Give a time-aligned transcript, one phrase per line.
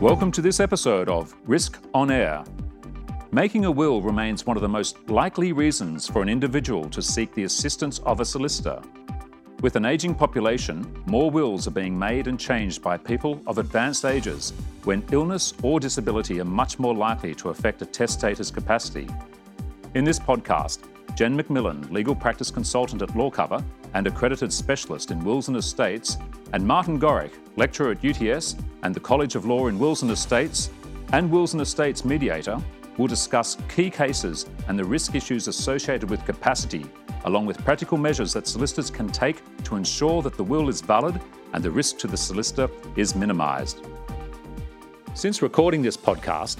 [0.00, 2.42] Welcome to this episode of Risk on Air.
[3.32, 7.34] Making a will remains one of the most likely reasons for an individual to seek
[7.34, 8.80] the assistance of a solicitor.
[9.60, 14.06] With an ageing population, more wills are being made and changed by people of advanced
[14.06, 14.54] ages
[14.84, 19.06] when illness or disability are much more likely to affect a testator's capacity.
[19.92, 20.78] In this podcast,
[21.14, 23.62] Jen McMillan, legal practice consultant at LawCover
[23.94, 26.18] and accredited specialist in wills and estates,
[26.52, 30.70] and Martin Gorick, lecturer at UTS and the College of Law in Wills and Estates,
[31.12, 32.58] and Wills and Estates mediator,
[32.98, 36.84] will discuss key cases and the risk issues associated with capacity
[37.24, 41.20] along with practical measures that solicitors can take to ensure that the will is valid
[41.52, 43.86] and the risk to the solicitor is minimised.
[45.14, 46.58] Since recording this podcast,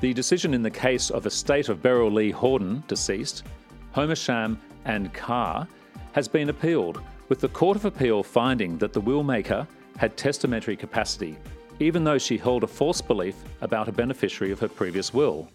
[0.00, 3.44] the decision in the case of estate of Beryl Lee Horden, deceased,
[3.92, 5.66] Homersham and Carr,
[6.12, 9.66] has been appealed, with the Court of Appeal finding that the will maker
[9.96, 11.36] had testamentary capacity,
[11.80, 15.48] even though she held a false belief about a beneficiary of her previous will.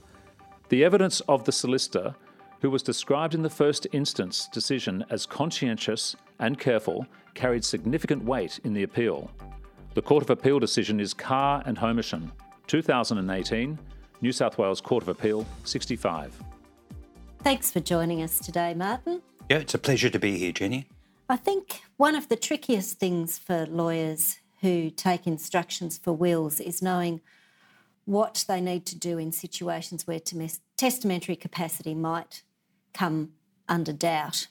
[0.70, 2.16] The evidence of the solicitor
[2.64, 8.58] who was described in the first instance decision as conscientious and careful, carried significant weight
[8.64, 9.30] in the appeal.
[9.96, 12.32] The Court of Appeal decision is Carr and Homersham,
[12.68, 13.78] 2018,
[14.22, 16.42] New South Wales Court of Appeal, 65.
[17.44, 19.22] Thanks for joining us today, Martin.
[19.50, 20.88] Yeah, it's a pleasure to be here, Jenny.
[21.30, 26.82] I think one of the trickiest things for lawyers who take instructions for wills is
[26.82, 27.22] knowing
[28.06, 30.20] what they need to do in situations where
[30.78, 32.44] testamentary capacity might
[32.94, 33.34] come
[33.68, 34.48] under doubt.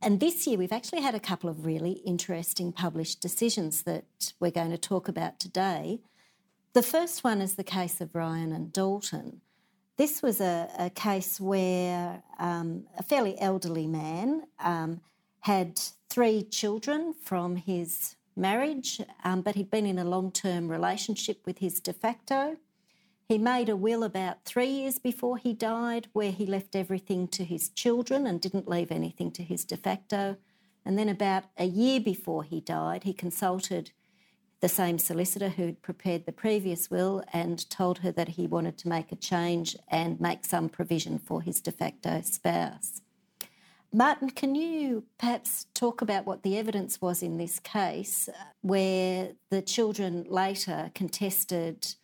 [0.00, 4.50] And this year, we've actually had a couple of really interesting published decisions that we're
[4.50, 6.00] going to talk about today.
[6.72, 9.40] The first one is the case of Ryan and Dalton.
[9.98, 15.00] This was a, a case where um, a fairly elderly man um,
[15.40, 21.44] had three children from his marriage, um, but he'd been in a long term relationship
[21.44, 22.58] with his de facto.
[23.28, 27.44] He made a will about three years before he died, where he left everything to
[27.44, 30.36] his children and didn't leave anything to his de facto.
[30.84, 33.90] And then, about a year before he died, he consulted
[34.60, 38.88] the same solicitor who'd prepared the previous will and told her that he wanted to
[38.88, 43.00] make a change and make some provision for his de facto spouse.
[43.92, 48.28] Martin, can you perhaps talk about what the evidence was in this case
[48.60, 51.94] where the children later contested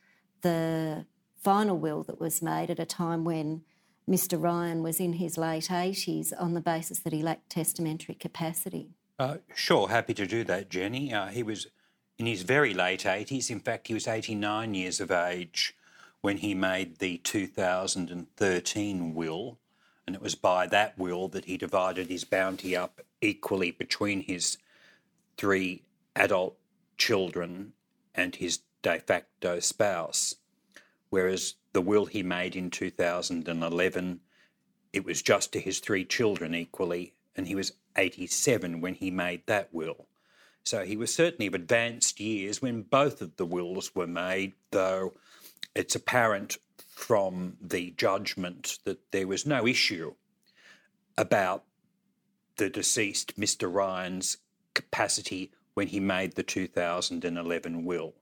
[0.40, 1.04] the
[1.42, 3.62] final will that was made at a time when
[4.08, 4.42] Mr.
[4.42, 8.90] Ryan was in his late 80s on the basis that he lacked testamentary capacity.
[9.18, 11.12] Uh, sure, happy to do that, Jenny.
[11.12, 11.66] Uh, he was
[12.18, 13.50] in his very late 80s.
[13.50, 15.76] In fact, he was 89 years of age
[16.20, 19.58] when he made the 2013 will,
[20.06, 24.58] and it was by that will that he divided his bounty up equally between his
[25.36, 25.82] three
[26.16, 26.56] adult
[26.96, 27.72] children
[28.14, 30.36] and his de facto spouse
[31.14, 34.18] whereas the will he made in 2011,
[34.92, 39.46] it was just to his three children equally, and he was 87 when he made
[39.46, 40.08] that will.
[40.64, 45.14] So he was certainly of advanced years when both of the wills were made, though
[45.74, 46.56] it's apparent
[46.88, 50.14] from the judgment that there was no issue
[51.18, 51.64] about
[52.56, 53.72] the deceased Mr.
[53.72, 54.38] Ryan's
[54.74, 58.14] capacity when he made the 2011 will.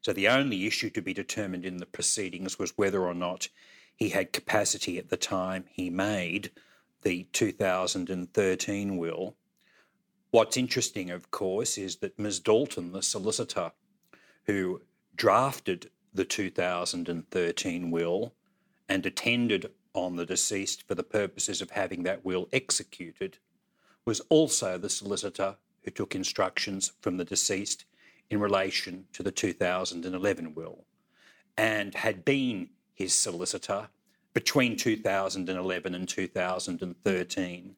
[0.00, 3.48] So the only issue to be determined in the proceedings was whether or not
[3.94, 6.50] he had capacity at the time he made
[7.02, 9.36] the 2013 will.
[10.32, 12.40] What's interesting, of course, is that Ms.
[12.40, 13.72] Dalton, the solicitor
[14.46, 14.80] who
[15.14, 18.32] drafted the 2013 will
[18.88, 23.36] and attended on the deceased for the purposes of having that will executed,
[24.06, 27.84] was also the solicitor who took instructions from the deceased
[28.30, 30.86] in relation to the 2011 will
[31.58, 33.90] and had been his solicitor
[34.32, 37.76] between 2011 and 2013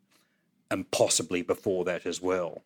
[0.74, 2.64] and possibly before that as well.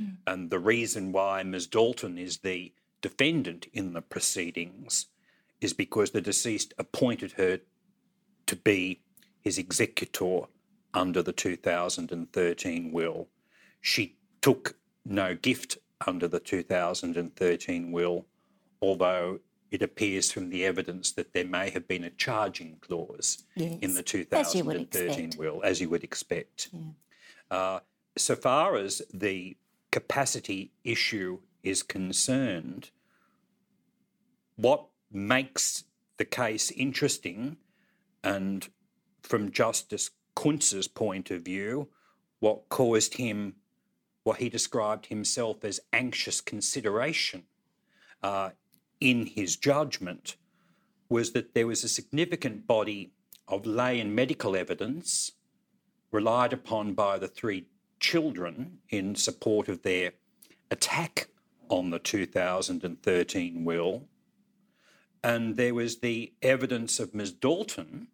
[0.00, 0.16] Mm.
[0.26, 1.66] And the reason why Ms.
[1.66, 2.72] Dalton is the
[3.02, 5.08] defendant in the proceedings
[5.60, 7.60] is because the deceased appointed her
[8.46, 9.02] to be
[9.42, 10.40] his executor
[10.94, 13.28] under the 2013 will.
[13.82, 15.76] She took no gift
[16.06, 18.24] under the 2013 will,
[18.80, 19.40] although
[19.70, 23.92] it appears from the evidence that there may have been a charging clause yes, in
[23.92, 26.70] the 2013 will, as you would expect.
[26.72, 26.80] Yeah.
[27.54, 27.78] Uh,
[28.18, 29.56] so far as the
[29.92, 32.90] capacity issue is concerned,
[34.56, 35.84] what makes
[36.16, 37.56] the case interesting,
[38.24, 38.70] and
[39.22, 41.90] from Justice Kunc's point of view,
[42.40, 43.54] what caused him
[44.24, 47.44] what he described himself as anxious consideration
[48.24, 48.50] uh,
[49.00, 50.36] in his judgment
[51.08, 53.12] was that there was a significant body
[53.46, 55.30] of lay and medical evidence
[56.14, 57.66] relied upon by the three
[57.98, 60.12] children in support of their
[60.70, 61.26] attack
[61.68, 64.04] on the 2013 will.
[65.24, 67.32] And there was the evidence of Ms.
[67.32, 68.06] Dalton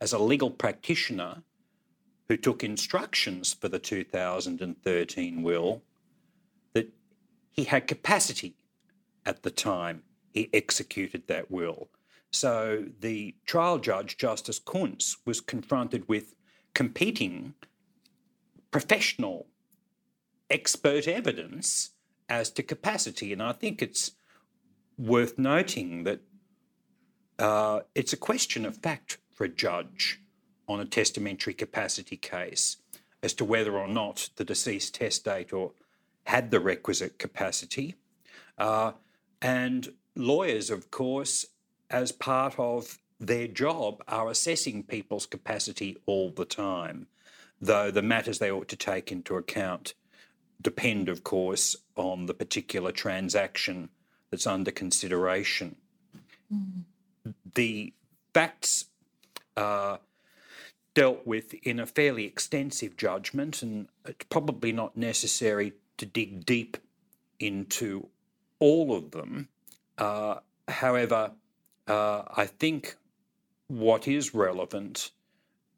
[0.00, 1.42] as a legal practitioner
[2.28, 5.82] who took instructions for the 2013 will
[6.72, 6.92] that
[7.52, 8.56] he had capacity
[9.24, 10.02] at the time
[10.32, 11.88] he executed that will.
[12.32, 16.34] So the trial judge, Justice Kunc, was confronted with
[16.74, 17.54] competing
[18.70, 19.46] professional
[20.50, 21.90] expert evidence
[22.28, 23.32] as to capacity.
[23.32, 24.12] And I think it's
[24.96, 26.20] worth noting that
[27.38, 30.20] uh, it's a question of fact for a judge
[30.68, 32.76] on a testamentary capacity case
[33.22, 35.68] as to whether or not the deceased testator
[36.24, 37.94] had the requisite capacity.
[38.58, 38.92] Uh,
[39.40, 41.46] and lawyers, of course,
[41.90, 47.06] as part of their job, are assessing people's capacity all the time,
[47.60, 49.94] though the matters they ought to take into account
[50.60, 53.88] depend, of course, on the particular transaction
[54.30, 55.76] that's under consideration.
[56.52, 56.84] Mm.
[57.54, 57.92] The
[58.34, 58.86] facts
[59.56, 60.00] are
[60.94, 66.76] dealt with in a fairly extensive judgment, and it's probably not necessary to dig deep
[67.38, 68.08] into
[68.58, 69.48] all of them.
[69.96, 70.36] Uh,
[70.66, 71.32] however,
[71.86, 72.96] uh, I think
[73.68, 75.12] what is relevant,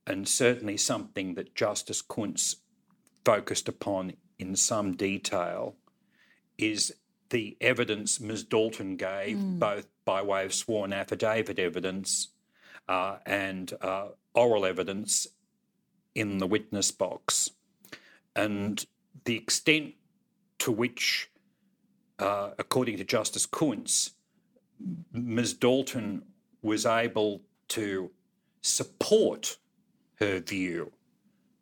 [0.07, 2.57] and certainly something that Justice Kunc
[3.25, 5.77] focused upon in some detail,
[6.57, 6.95] is
[7.29, 8.45] the evidence Ms.
[8.45, 9.59] Dalton gave, mm.
[9.59, 12.29] both by way of sworn affidavit evidence
[12.89, 15.27] uh, and uh, oral evidence
[16.15, 17.51] in the witness box.
[18.35, 18.85] And
[19.25, 19.95] the extent
[20.61, 21.31] to which,
[22.19, 24.11] uh, according to Justice Kunc,
[25.13, 25.55] Ms.
[25.55, 26.23] Dalton
[26.63, 28.11] was able to
[28.63, 29.59] support
[30.17, 30.93] her view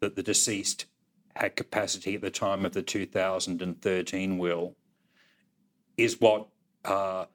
[0.00, 0.87] that the deceased
[1.37, 4.75] had capacity at the time of the 2013 will
[5.96, 6.49] is what
[6.84, 7.26] uh,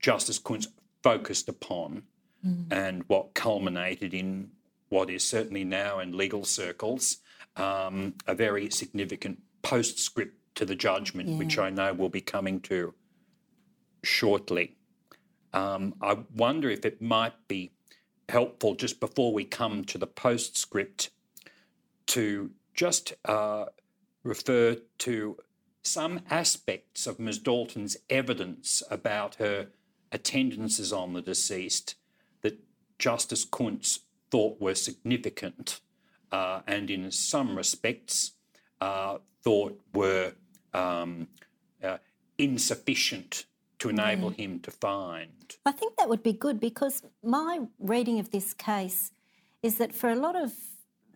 [0.00, 0.66] Justice Kunc
[1.02, 2.02] focused upon
[2.46, 2.66] mm.
[2.70, 4.50] and what culminated in
[4.90, 7.18] what is certainly now in legal circles
[7.56, 11.36] um, a very significant postscript to the judgment, yeah.
[11.36, 12.94] which I know we'll be coming to
[14.02, 14.76] shortly.
[15.52, 17.72] Um, I wonder if it might be
[18.30, 21.10] helpful just before we come to the postscript
[22.06, 23.66] to just uh,
[24.24, 25.36] refer to
[25.82, 27.38] some aspects of Ms.
[27.38, 29.68] Dalton's evidence about her
[30.12, 31.94] attendances on the deceased
[32.42, 32.58] that
[32.98, 34.00] Justice Kunc
[34.30, 35.80] thought were significant
[36.32, 38.32] uh, and, in some respects,
[38.80, 40.32] uh, thought were
[40.72, 41.28] um,
[41.82, 41.98] uh,
[42.38, 43.46] insufficient
[43.80, 44.36] to enable mm.
[44.36, 45.56] him to find.
[45.66, 49.12] I think that would be good because my reading of this case
[49.62, 50.52] is that for a lot of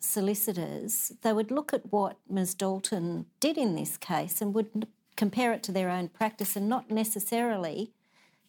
[0.00, 2.54] solicitors, they would look at what Ms.
[2.54, 6.90] Dalton did in this case and would compare it to their own practice and not
[6.90, 7.92] necessarily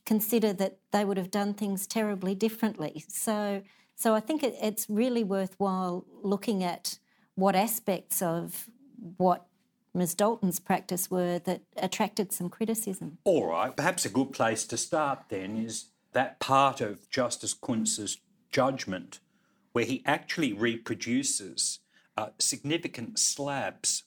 [0.06, 3.04] consider that they would have done things terribly differently.
[3.08, 3.64] So,
[3.96, 7.00] so I think it, it's really worthwhile looking at
[7.36, 8.70] what aspects of
[9.18, 9.46] what
[9.96, 10.14] Ms.
[10.14, 13.18] Dalton's practice were that attracted some criticism.
[13.24, 18.18] All right, perhaps a good place to start then is that part of Justice Kunc's
[18.52, 19.20] judgment
[19.72, 21.80] where he actually reproduces
[22.18, 24.04] uh, significant slabs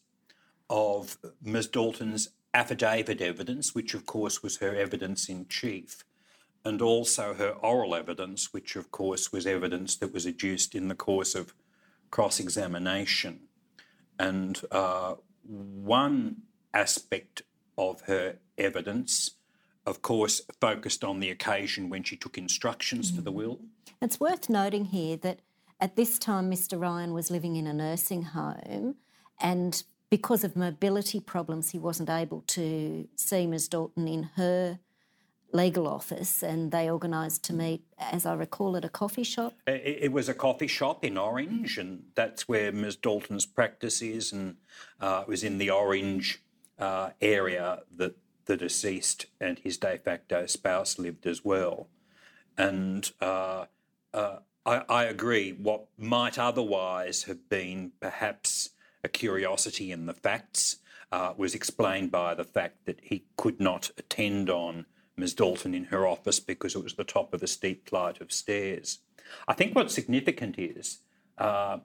[0.71, 1.69] of Ms.
[1.69, 6.05] Dalton's affidavit evidence, which of course was her evidence in chief,
[6.65, 10.95] and also her oral evidence, which of course was evidence that was adduced in the
[10.95, 11.55] course of
[12.11, 13.41] cross examination.
[14.19, 15.17] And uh,
[15.49, 16.43] one
[16.75, 17.43] aspect
[17.77, 19.33] of her evidence,
[19.87, 23.17] of course, focused on the occasion when she took instructions mm.
[23.17, 23.61] to the will.
[24.01, 25.41] It's worth noting here that
[25.81, 26.81] at this time, Mr.
[26.81, 28.97] Ryan was living in a nursing home,
[29.41, 33.69] and because of mobility problems, he wasn't able to see Ms.
[33.69, 34.81] Dalton in her
[35.53, 39.55] legal office, and they organised to meet, as I recall, at a coffee shop.
[39.67, 42.97] It, it, was a coffee shop in Orange, and that's where Ms.
[42.97, 44.57] Dalton's practice is, and
[45.01, 46.43] uh, it was in the Orange
[46.79, 51.89] uh, area that the deceased and his de facto spouse lived as well.
[52.57, 53.67] And uh,
[54.13, 54.39] uh
[54.69, 55.53] I, I agree.
[55.53, 58.71] What might otherwise have been perhaps
[59.03, 60.77] a curiosity in the facts
[61.11, 64.85] uh, was explained by the fact that he could not attend on
[65.19, 65.35] Ms.
[65.35, 69.01] Dalton in her office because it was the top of a steep flight of stairs.
[69.47, 70.99] I think what's significant is,
[71.37, 71.79] uh,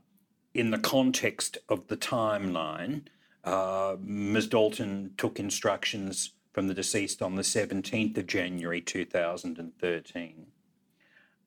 [0.54, 3.08] in the context of the timeline,
[3.44, 4.48] uh, Ms.
[4.48, 10.46] Dalton took instructions from the deceased on the 17th of January 2013.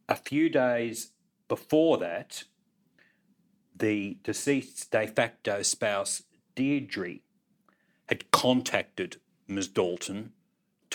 [0.09, 1.13] A few days
[1.49, 2.45] before that,
[3.75, 6.25] the deceased's de facto spouse,
[6.57, 7.21] Deirdre,
[8.09, 9.69] had contacted Ms.
[9.69, 10.33] Dalton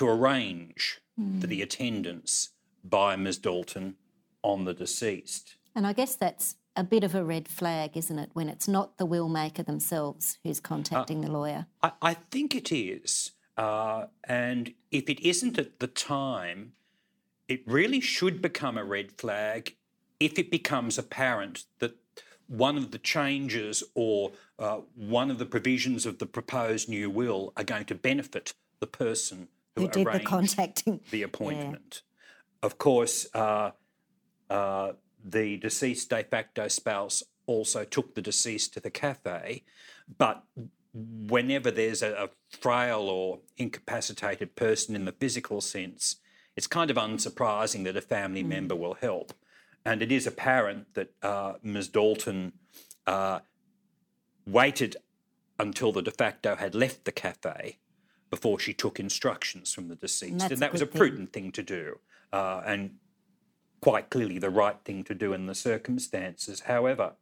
[0.01, 0.99] to arrange
[1.39, 2.49] for the attendance
[2.83, 3.37] by Ms.
[3.37, 3.97] Dalton
[4.41, 5.57] on the deceased.
[5.75, 8.97] And I guess that's a bit of a red flag, isn't it, when it's not
[8.97, 11.67] the will maker themselves who's contacting the lawyer?
[11.83, 13.33] I, I think it is.
[13.55, 16.71] Uh, and if it isn't at the time,
[17.47, 19.75] it really should become a red flag
[20.19, 21.95] if it becomes apparent that
[22.47, 27.53] one of the changes or uh, one of the provisions of the proposed new will
[27.55, 31.01] are going to benefit the person who, Who did the contacting?
[31.11, 32.01] the appointment.
[32.61, 33.71] Of course, uh,
[34.49, 39.63] uh, the deceased de facto spouse also took the deceased to the cafe,
[40.17, 40.43] but
[40.93, 46.17] whenever there's a, a frail or incapacitated person in the physical sense,
[46.55, 49.33] it's kind of unsurprising that a family member will help.
[49.85, 51.87] And it is apparent that uh, Ms.
[51.87, 52.53] Dalton
[53.07, 53.39] uh,
[54.45, 54.97] waited
[55.57, 57.77] until the de facto had left the cafe
[58.31, 60.41] before she took instructions from the deceased.
[60.41, 60.99] And, a that was a good thing.
[60.99, 61.99] prudent thing to do,
[62.33, 62.95] uh, and
[63.81, 66.61] quite clearly the right thing to do in the circumstances.
[66.61, 67.13] However,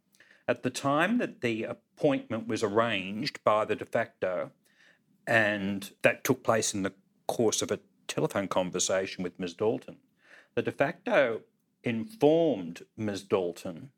[0.48, 4.52] at the time that the appointment was arranged by the de facto,
[5.28, 6.94] and that took place in the
[7.28, 9.56] course of a telephone conversation with Ms.
[9.56, 9.98] Dalton,
[10.56, 11.42] the de facto
[11.84, 13.24] informed Ms.
[13.24, 13.92] Dalton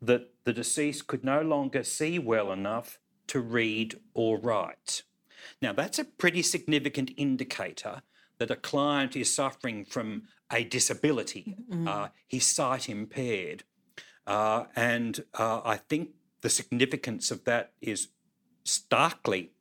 [0.00, 5.02] that the deceased could no longer see well enough to read or write.
[5.60, 8.02] Now, that's a pretty significant indicator
[8.38, 11.56] that a client is suffering from a disability.
[11.88, 13.64] Uh, he's sight impaired.
[14.26, 18.08] Uh, and uh, I think the significance of that is
[18.64, 19.52] starkly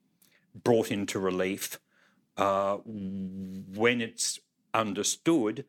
[0.54, 1.80] brought into relief
[2.38, 4.40] uh, when it's
[4.74, 5.66] understood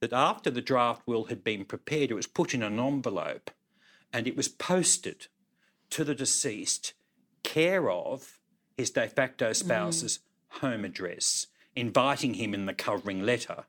[0.00, 3.50] that after the draft will had been prepared, it was put in an envelope
[4.12, 5.26] and it was posted
[5.90, 6.94] to the deceased,
[7.42, 8.39] care of
[8.80, 11.46] his de facto spouse's home address,
[11.76, 13.64] inviting him in the covering letter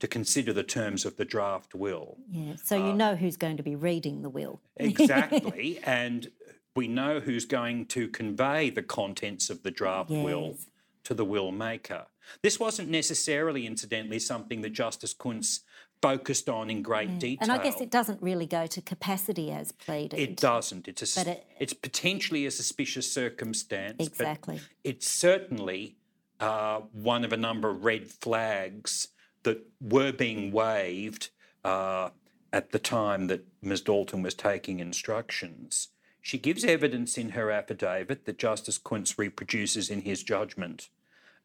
[0.00, 2.16] to consider the terms of the draft will.
[2.30, 2.56] Yeah.
[2.56, 4.60] So Uh, you know who's going to be reading the will.
[4.76, 5.78] Exactly.
[5.84, 6.30] and
[6.74, 10.56] we know who's going to convey the contents of the draft will
[11.04, 12.06] to the will maker.
[12.42, 15.60] This wasn't necessarily, incidentally, something that Justice Kunc
[16.04, 17.38] focused on in great detail.
[17.40, 20.20] And I guess it doesn't really go to capacity as pleaded.
[20.20, 20.86] It doesn't.
[20.86, 24.06] It's a, But it- it's potentially a suspicious circumstance.
[24.06, 24.60] Exactly.
[24.84, 25.96] it's certainly
[26.40, 29.08] uh, one of a number of red flags
[29.44, 31.30] that were being waved
[31.64, 32.10] uh,
[32.52, 33.80] at the time that Ms.
[33.82, 35.88] Dalton was taking instructions.
[36.20, 40.88] She gives evidence in her affidavit that Justice Kunc reproduces in his judgment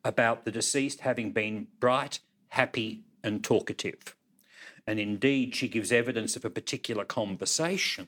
[0.04, 4.16] about the deceased having been bright, happy, and talkative.
[4.90, 8.08] And indeed, she gives evidence of a particular conversation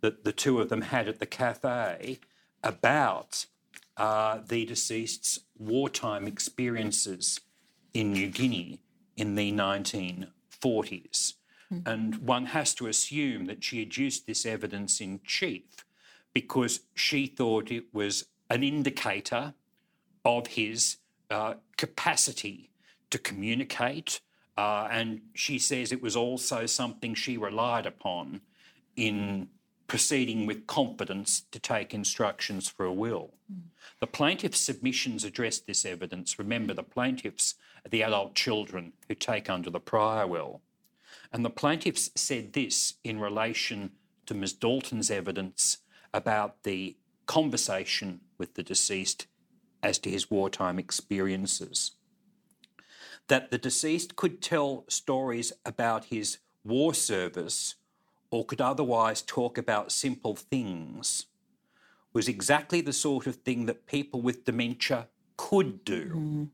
[0.00, 2.20] that the two of them had at the cafe
[2.64, 3.44] about
[3.98, 7.40] uh, the deceased's wartime experiences
[7.92, 8.80] in New Guinea
[9.18, 11.34] in the 1940s.
[11.84, 15.84] And one has to assume that she adduced this evidence in chief
[16.32, 19.52] because she thought it was an indicator
[20.24, 20.96] of his
[21.28, 22.70] uh, capacity
[23.10, 24.22] to communicate.
[24.56, 28.40] Uh, and she says it was also something she relied upon
[28.96, 29.48] in
[29.86, 33.34] proceeding with confidence to take instructions for a will.
[34.00, 36.38] The plaintiff's submissions address this evidence.
[36.38, 40.60] Remember, the plaintiffs are the adult children who take under the prior will.
[41.32, 43.92] And the plaintiffs said this in relation
[44.26, 44.54] to Ms.
[44.54, 45.78] Dalton's evidence
[46.12, 46.96] about the
[47.26, 49.26] conversation with the deceased
[49.82, 51.92] as to his wartime experiences.
[53.28, 57.74] That the deceased could tell stories about his war service
[58.30, 61.26] or could otherwise talk about simple things
[62.12, 66.48] was exactly the sort of thing that people with dementia could do.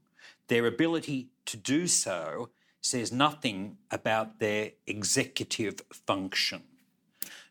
[0.49, 2.51] Their ability to do so
[2.81, 6.63] says nothing about their executive function.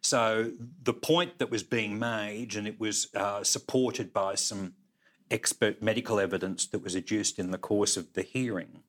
[0.02, 0.52] So
[0.84, 4.74] the point that was being made, and it was uh, supported by some
[5.30, 8.84] expert medical evidence that was adduced in the course of the hearing,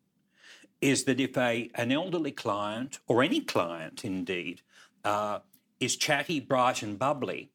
[0.83, 4.61] is that if a an elderly client or any client indeed
[5.05, 5.39] uh,
[5.81, 7.51] is chatty, bright, and bubbly,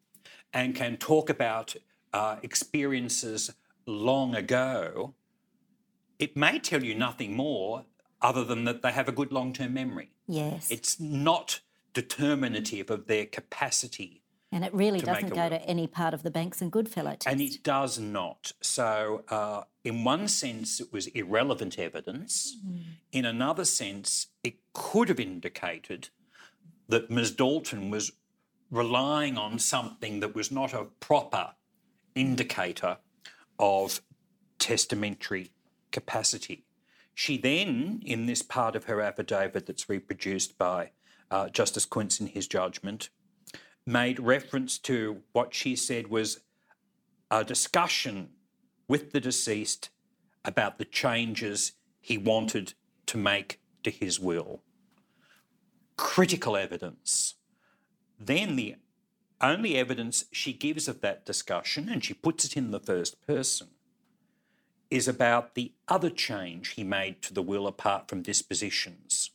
[0.54, 1.76] and can talk about
[2.14, 3.54] uh, experiences
[3.86, 5.14] long ago,
[6.18, 7.86] it may tell you nothing more
[8.22, 10.10] other than that they have a good long term memory.
[10.28, 10.72] Yes.
[10.72, 11.60] It's not
[11.94, 16.62] determinative of their capacity And it really doesn't go to any part of the Banks
[16.62, 17.28] and Goodfellow test.
[17.28, 18.54] And it does not.
[18.62, 22.58] So, uh, in one sense, it was irrelevant evidence.
[23.12, 26.10] In another sense, it could have indicated
[26.88, 27.32] that Ms.
[27.32, 28.14] Dalton was
[28.72, 31.52] relying on something that was not a proper
[32.16, 32.98] indicator
[33.60, 34.02] of
[34.60, 35.52] testamentary
[35.92, 36.66] capacity.
[37.14, 40.92] She then, in this part of her affidavit that's reproduced by
[41.32, 43.10] uh, Justice Kunc in his judgment,
[43.88, 46.42] made reference to what she said was
[47.32, 48.30] a discussion
[48.88, 49.90] with the deceased
[50.44, 52.74] about the changes he wanted
[53.06, 54.62] to make to his will.
[55.96, 57.36] Critical evidence.
[58.20, 58.76] Then the
[59.40, 63.68] only evidence she gives of that discussion, and she puts it in the first person,
[64.90, 69.32] is about the other change he made to the will apart from dispositions,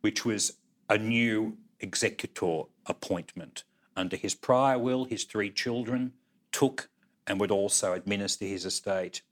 [0.00, 0.54] which was
[0.88, 3.64] a new executor appointment.
[3.98, 6.12] Under his prior will, his three children
[6.52, 6.88] took
[7.26, 9.22] and would also administer his estate.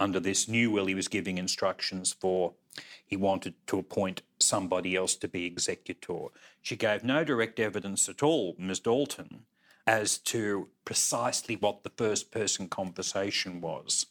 [0.00, 2.54] Under this new will, he was giving instructions for
[3.06, 6.26] he wanted to appoint somebody else to be executor.
[6.60, 8.80] She gave no direct evidence at all, Ms.
[8.80, 9.46] Dalton,
[9.86, 14.06] as to precisely what the first person conversation was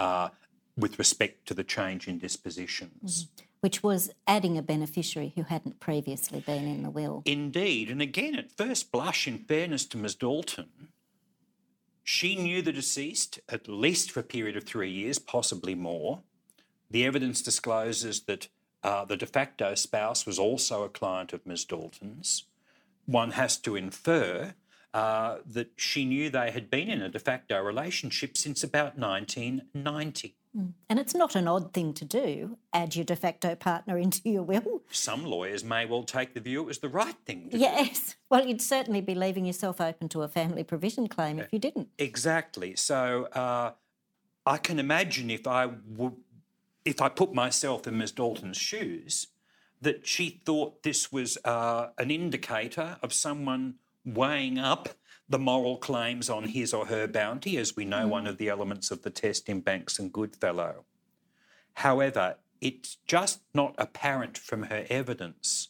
[0.00, 0.30] uh,
[0.76, 3.28] with respect to the change in dispositions.
[3.60, 7.22] which was adding a beneficiary who hadn't previously been in the will.
[7.24, 10.16] Indeed, and again, at first blush, in fairness to Ms.
[10.16, 10.88] Dalton,
[12.02, 16.20] she knew the deceased at least for a period of three years, possibly more.
[16.90, 18.48] The evidence discloses that
[18.82, 21.64] uh, the de facto spouse was also a client of Ms.
[21.64, 22.44] Dalton's.
[23.06, 24.52] One has to infer
[24.92, 30.36] uh, that she knew they had been in a de facto relationship since about 1990.
[30.88, 34.42] And it's not an odd thing to do, add your de facto partner into your
[34.42, 34.82] will.
[34.90, 37.58] Some lawyers may well take the view it was the right thing to do.
[37.58, 38.16] Yes.
[38.30, 41.90] Well, you'd certainly be leaving yourself open to a family provision claim if you didn't.
[41.98, 42.74] Exactly.
[42.74, 43.72] So uh,
[44.44, 46.16] I can imagine if I w-
[46.84, 48.10] if I put myself in Ms.
[48.10, 49.28] Dalton's shoes,
[49.80, 54.88] that she thought this was uh, an indicator of someone weighing up
[55.28, 58.90] the moral claims on his or her bounty, as we know one of the elements
[58.90, 60.84] of the test in Banks and Goodfellow.
[61.74, 65.68] However, it's just not apparent from her evidence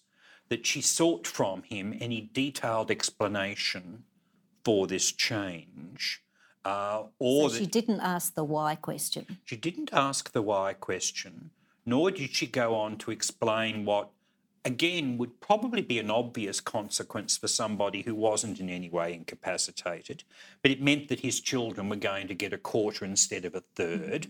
[0.49, 4.05] that she sought from him any detailed explanation
[4.65, 6.23] for this change.
[6.65, 9.39] Uh, or So she didn't ask the why question.
[9.45, 11.51] she didn't ask the why question,
[11.85, 14.11] nor did she go on to explain what,
[14.65, 20.25] again, would probably be an obvious consequence for somebody who wasn't in any way incapacitated.
[20.63, 23.61] But it meant that his children were going to get a quarter instead of a
[23.75, 24.29] third.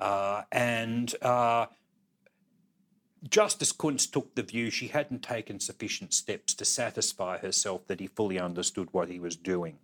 [0.00, 1.66] Uh, and uh,
[3.28, 8.06] Justice Kunc took the view she hadn't taken sufficient steps to satisfy herself that he
[8.06, 9.78] fully understood what he was doing.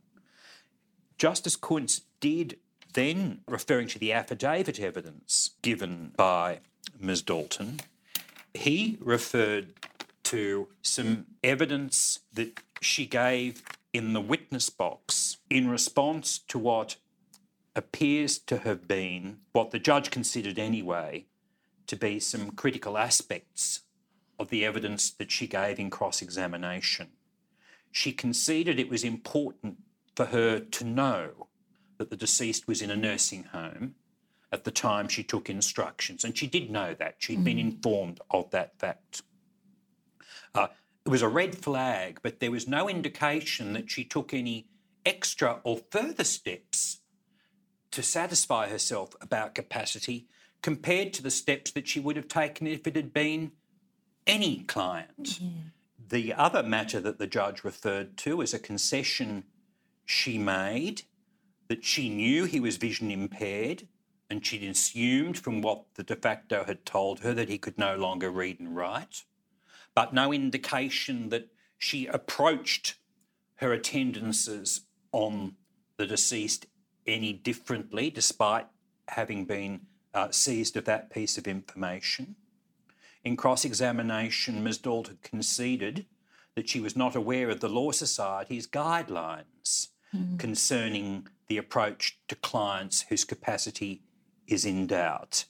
[1.17, 2.59] Justice Kunc did
[2.93, 6.61] then, referring to the affidavit evidence given by
[6.99, 7.23] Ms.
[7.23, 7.81] Dalton,
[8.55, 9.75] he referred
[10.25, 16.97] to some evidence that she gave in the witness box in response to what
[17.75, 21.25] appears to have been what the judge considered anyway
[21.87, 23.81] to be some critical aspects
[24.39, 27.09] of the evidence that she gave in cross examination.
[27.93, 29.79] She conceded it was important
[30.15, 31.49] for her to know
[31.99, 33.97] that the deceased was in a nursing home
[34.53, 37.17] at the time she took instructions, and she did know that.
[37.19, 39.23] She'd been informed of that fact.
[40.55, 40.69] Uh,
[41.05, 44.67] it was a red flag, but there was no indication that she took any
[45.07, 47.01] extra or further steps
[47.93, 50.27] to satisfy herself about capacity
[50.63, 53.53] compared to the steps that she would have taken if it had been
[54.27, 55.41] any client.
[56.09, 59.45] The other matter that the judge referred to is a concession
[60.05, 61.03] she made
[61.69, 63.87] that she knew he was vision impaired
[64.31, 67.97] and she'd assumed from what the de facto had told her that he could no
[67.97, 69.25] longer read and write,
[69.95, 72.95] but no indication that she approached
[73.57, 75.57] her attendances on
[75.97, 76.67] the deceased
[77.07, 78.67] any differently, despite
[79.09, 79.81] having been
[80.15, 82.37] uh, seized of that piece of information.
[83.25, 84.79] In cross examination, Ms.
[84.79, 86.07] Dalton conceded
[86.55, 89.89] that she was not aware of the Law Society's guidelines
[90.39, 94.03] concerning the approach to clients whose capacity
[94.51, 95.47] is in doubt.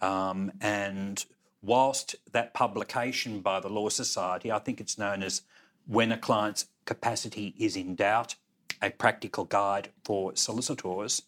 [0.00, 1.22] Um, and
[1.60, 5.42] whilst that publication by the Law Society, I think it's known as
[5.86, 8.36] When a Client's Capacity is in Doubt,
[8.82, 11.22] a practical guide for solicitors,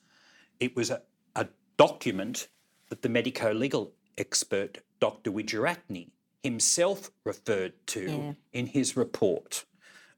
[0.60, 1.02] it was a,
[1.34, 2.48] a document
[2.88, 5.30] that the medico legal expert, Dr.
[5.30, 6.08] Wijeratne,
[6.42, 8.32] himself referred to Yeah.
[8.52, 9.64] in his report.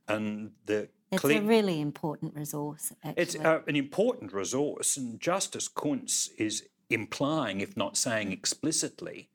[0.09, 3.23] And the It's Cle- a really important resource, actually.
[3.23, 9.31] It's uh, an important resource, and Justice Kunc is implying, if not saying explicitly,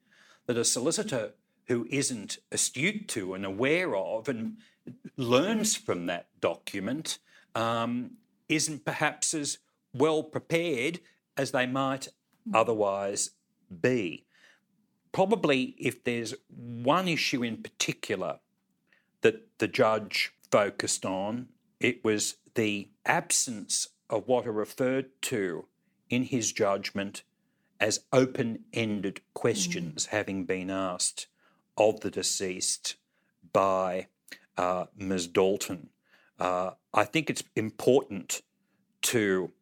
[0.46, 1.32] that a solicitor
[1.66, 4.58] who isn't astute to and aware of and
[5.16, 7.18] learns from that document
[7.54, 8.12] um,
[8.48, 9.58] isn't perhaps as
[9.92, 11.00] well prepared
[11.36, 12.08] as they might
[12.54, 13.30] otherwise
[13.80, 14.24] be.
[15.12, 18.38] Probably, if there's one issue in particular
[19.22, 21.48] that the judge focused on,
[21.80, 25.66] it was the absence of what are referred to
[26.10, 27.22] in his judgment
[27.80, 31.26] as open ended questions having been asked
[31.76, 32.96] of the deceased
[33.52, 34.08] by
[34.56, 35.26] uh, Ms.
[35.26, 35.90] Dalton.
[36.38, 38.42] Uh, I think it's important
[39.02, 39.52] to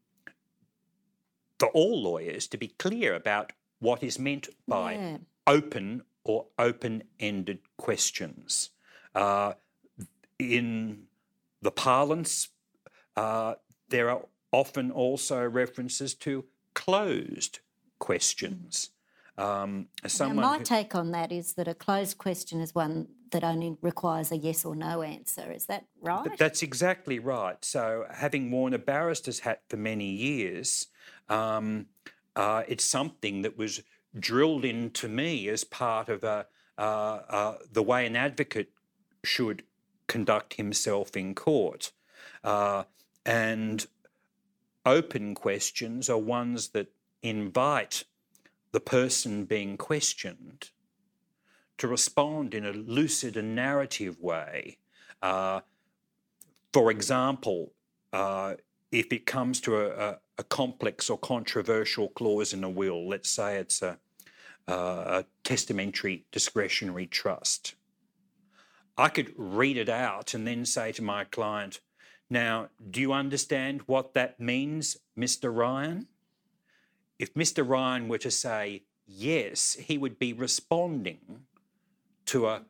[1.59, 5.19] for all lawyers to be clear about what is meant by Yeah.
[5.47, 8.71] open or open-ended questions.
[9.15, 9.55] Uh,
[10.39, 11.07] in
[11.63, 12.49] the parlance,
[13.17, 13.55] uh,
[13.89, 17.61] there are often also references to closed
[18.05, 18.91] questions.
[19.37, 23.09] Um, as Now, my who- take on that is that a closed question is one
[23.31, 25.51] that only requires a yes or no answer.
[25.51, 26.25] Is that right?
[26.25, 27.65] Th- That's exactly right.
[27.65, 30.87] So, having worn a barrister's hat for many years,
[31.29, 31.87] um,
[32.37, 33.83] uh, it's something that was
[34.29, 36.47] drilled into me as part of a,
[36.79, 36.81] uh,
[37.39, 38.71] uh, the way an advocate
[39.25, 39.65] should
[40.07, 41.91] conduct himself in court.
[42.45, 42.85] Uh,
[43.25, 43.87] and
[44.87, 46.89] open questions are ones that
[47.25, 48.05] invite
[48.73, 50.71] the person being questioned
[51.79, 54.79] to respond in a lucid and narrative way.
[55.23, 55.61] Uh,
[56.73, 57.73] for example,
[58.13, 58.55] uh,
[58.93, 63.31] if it comes to a, a, a complex or controversial clause in a will, let's
[63.31, 63.99] say it's a,
[64.69, 67.75] a testamentary discretionary trust,
[68.97, 71.81] I could read it out and then say to my client,
[72.29, 75.55] Now, do you understand what that means, Mr.
[75.55, 76.07] Ryan?
[77.19, 77.67] If Mr.
[77.69, 81.47] Ryan were to say yes, he would be responding
[82.27, 82.63] to a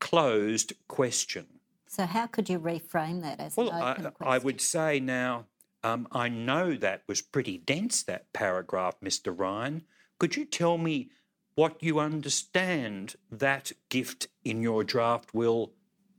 [0.00, 1.46] closed question.
[1.86, 4.32] so how could you reframe that as Well, an open I, question?
[4.34, 5.46] I would say now,
[5.84, 9.36] um, I know that was pretty dense, that paragraph, Mr.
[9.36, 9.82] Ryan.
[10.18, 11.10] Could you tell me
[11.54, 15.72] what you understand that gift in your draft will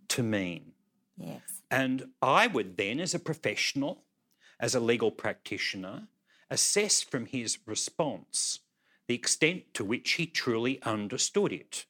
[0.09, 0.73] to mean?
[1.17, 1.61] Yes.
[1.71, 4.03] And I would then, as a professional,
[4.59, 6.07] as a legal practitioner,
[6.53, 8.59] assess from his response
[9.07, 11.85] the extent to which he truly understood it.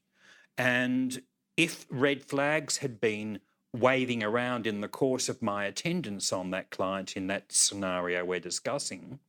[0.58, 1.21] And
[1.58, 3.39] if red flags had been
[3.73, 8.39] waving around in the course of my attendance on that client in that scenario we're
[8.39, 9.19] discussing,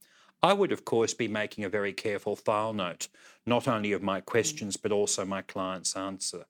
[0.43, 3.09] I would, of course, be making a very careful file note,
[3.45, 6.45] not only of my questions, but also my client's answer.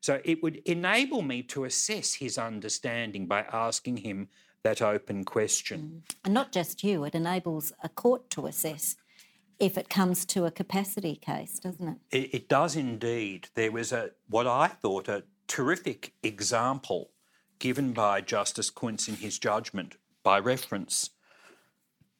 [0.00, 4.28] So it would enable me to assess his understanding by asking him
[4.62, 6.02] that open question.
[6.06, 6.14] Mm.
[6.24, 8.96] And not just you, it enables a court to assess
[9.58, 11.96] if it comes to a capacity case, doesn't it?
[12.10, 13.48] It, it does indeed.
[13.54, 17.10] There was a what I thought a terrific example
[17.58, 21.10] given by Justice Kunc in his judgment by reference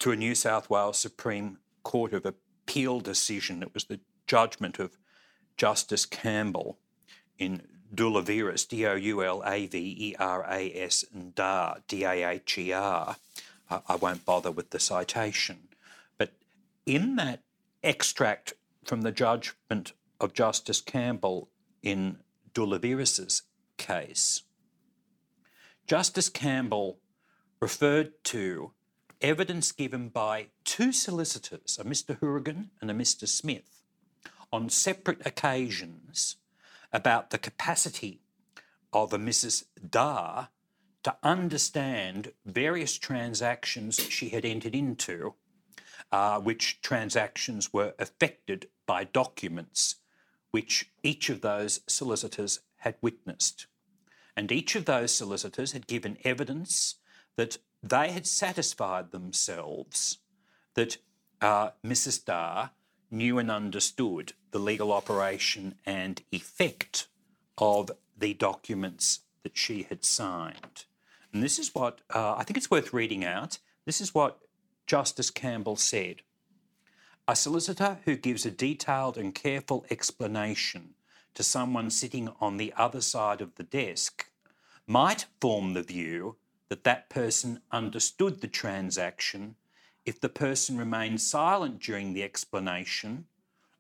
[0.00, 3.62] to a New South Wales Supreme Court of Appeal decision.
[3.62, 4.96] It was the judgment of
[5.56, 6.78] Justice Campbell
[7.38, 7.62] in
[7.94, 11.34] Doulaveras, D O U L A V E R A S, and
[11.86, 13.16] D A H E R.
[13.70, 15.68] I won't bother with the citation.
[16.16, 16.32] But
[16.86, 17.42] in that
[17.82, 21.50] extract from the judgment of Justice Campbell
[21.82, 22.18] in
[22.54, 23.42] Doulaveras'
[23.76, 24.42] case,
[25.86, 26.98] Justice Campbell
[27.60, 28.72] referred to
[29.20, 32.18] evidence given by two solicitors, a Mr.
[32.18, 33.26] Hourigan and a Mr.
[33.26, 33.82] Smith,
[34.52, 36.36] on separate occasions
[36.92, 38.20] about the capacity
[38.92, 39.64] of a Mrs.
[39.88, 40.48] Dar
[41.02, 45.34] to understand various transactions she had entered into,
[46.10, 49.96] uh, which transactions were affected by documents
[50.50, 53.66] which each of those solicitors had witnessed.
[54.36, 56.96] And each of those solicitors had given evidence
[57.36, 60.18] that they had satisfied themselves
[60.74, 60.98] that
[61.40, 62.24] uh, Mrs.
[62.24, 62.70] Dar
[63.10, 67.08] knew and understood the legal operation and effect
[67.56, 70.84] of the documents that she had signed.
[71.32, 73.58] And this is what uh, I think it's worth reading out.
[73.84, 74.38] This is what
[74.86, 76.22] Justice Campbell said.
[77.26, 80.94] A solicitor who gives a detailed and careful explanation
[81.34, 84.30] to someone sitting on the other side of the desk
[84.86, 86.36] might form the view
[86.68, 89.56] that that person understood the transaction
[90.08, 93.26] if the person remained silent during the explanation,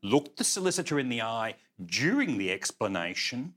[0.02, 1.54] looked the solicitor in the eye
[1.86, 3.54] during the explanation,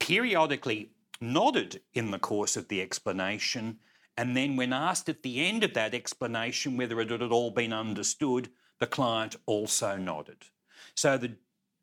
[0.00, 0.90] periodically
[1.20, 3.78] nodded in the course of the explanation.
[4.16, 7.72] And then, when asked at the end of that explanation whether it had all been
[7.72, 8.48] understood,
[8.80, 10.46] the client also nodded.
[10.96, 11.36] So the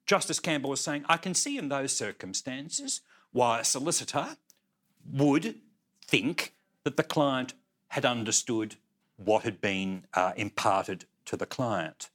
[0.06, 3.00] Justice Campbell was saying, I can see in those circumstances
[3.32, 4.36] why a solicitor
[5.10, 5.62] would
[6.06, 7.54] think that the client
[7.88, 8.76] had understood
[9.26, 12.10] what had been uh, imparted to the client.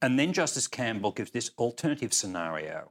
[0.00, 2.90] And then Justice Campbell gives this alternative scenario.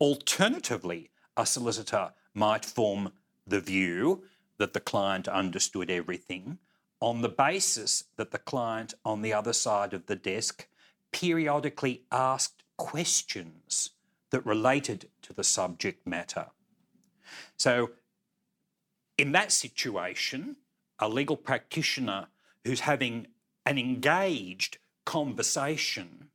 [0.00, 3.12] Alternatively, a solicitor might form
[3.46, 4.22] the view
[4.58, 6.58] that the client understood everything
[7.00, 10.68] on the basis that the client on the other side of the desk
[11.12, 13.90] periodically asked questions
[14.30, 16.46] that related to the subject matter.
[17.56, 17.90] So,
[19.18, 20.56] in that situation,
[20.98, 22.28] a legal practitioner
[22.64, 23.26] who's having
[23.66, 26.28] an engaged conversation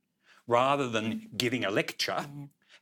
[0.46, 2.26] rather than giving a lecture,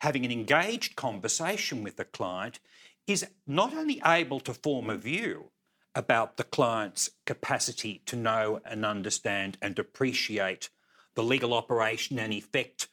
[0.01, 2.61] having an engaged conversation with the client
[3.07, 5.51] is not only able to form a view
[5.95, 10.69] about the client's capacity to know and understand and appreciate
[11.15, 12.89] the legal operation and effect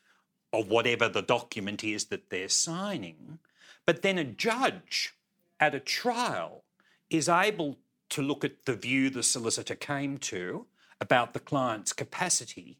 [0.53, 3.39] of whatever the document is that they're signing,
[3.85, 5.13] but then a judge
[5.59, 6.63] at a trial
[7.09, 7.77] is able
[8.11, 10.67] to look at the view the solicitor came to
[10.99, 12.77] about the client's capacity.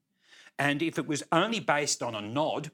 [0.60, 2.72] And if it was only based on a nod,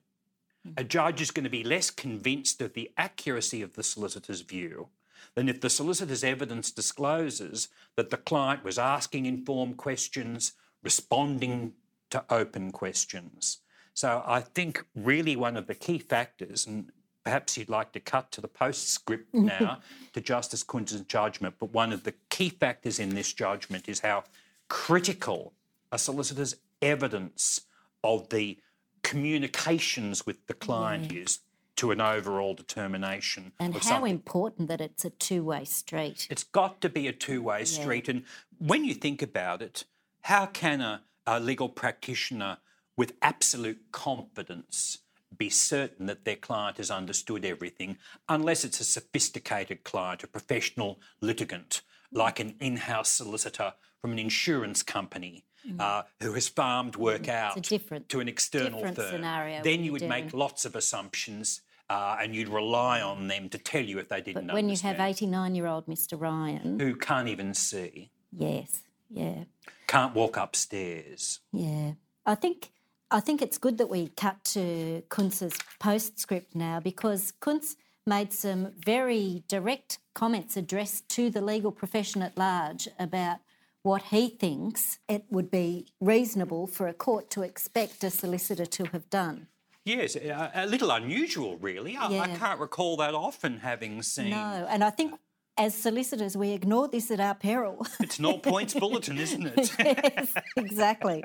[0.75, 4.89] a judge is going to be less convinced of the accuracy of the solicitor's view
[5.35, 11.73] than if the solicitor's evidence discloses that the client was asking informed questions, responding
[12.09, 13.59] to open questions.
[13.93, 16.91] So I think really one of the key factors, and
[17.27, 19.47] perhaps you'd like to cut to the postscript mm-hmm.
[19.47, 19.81] now
[20.13, 24.23] to Justice Kunc's judgment, but one of the key factors in this judgment is how
[24.69, 25.51] critical
[25.91, 27.63] a solicitor's evidence
[28.01, 28.57] of the
[29.03, 31.23] communications with the client yeah.
[31.23, 31.39] is
[31.75, 33.51] to an overall determination.
[33.59, 34.09] And how something.
[34.09, 36.27] important that it's a two way street.
[36.29, 37.65] It's got to be a two way yeah.
[37.65, 38.07] street.
[38.07, 38.23] And
[38.57, 39.83] when you think about it,
[40.21, 42.59] how can a, a legal practitioner
[42.95, 44.99] with absolute confidence
[45.35, 47.97] be certain that their client has understood everything
[48.29, 54.19] unless it's a sophisticated client, a professional litigant, like an in house solicitor from an
[54.19, 55.79] insurance company mm.
[55.79, 57.29] uh, who has farmed work mm.
[57.29, 57.63] out
[58.09, 59.11] to an external firm.
[59.11, 61.61] Scenario then you would make lots of assumptions.
[61.89, 64.97] Uh, and you'd rely on them to tell you if they didn't but when understand.
[64.97, 66.19] you have 89 year old Mr.
[66.19, 66.77] Ryan.
[66.81, 68.11] Who can't even see.
[68.37, 69.45] Yes, yeah.
[69.87, 71.39] Can't walk upstairs.
[71.53, 71.93] Yeah.
[72.25, 72.71] I think
[73.09, 78.73] I think it's good that we cut to Kunc's postscript now because Kunc made some
[78.77, 83.37] very direct comments addressed to the legal profession at large about
[83.83, 88.85] what he thinks it would be reasonable for a court to expect a solicitor to
[88.85, 89.47] have done.
[89.85, 91.95] Yes, a, little unusual, really.
[91.95, 92.21] I, yeah.
[92.23, 94.31] I can't recall that often having seen.
[94.31, 95.17] No, and I think
[95.57, 97.85] as solicitors, we ignore this at our peril.
[97.99, 99.71] It's no points bulletin, isn't it?
[99.79, 101.23] yes, exactly.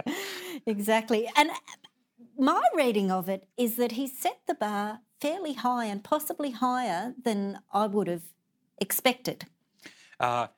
[0.66, 1.28] Exactly.
[1.36, 1.50] And
[2.38, 7.14] my reading of it is that he set the bar fairly high and possibly higher
[7.22, 8.24] than I would have
[8.80, 9.46] expected.
[10.18, 10.48] Uh,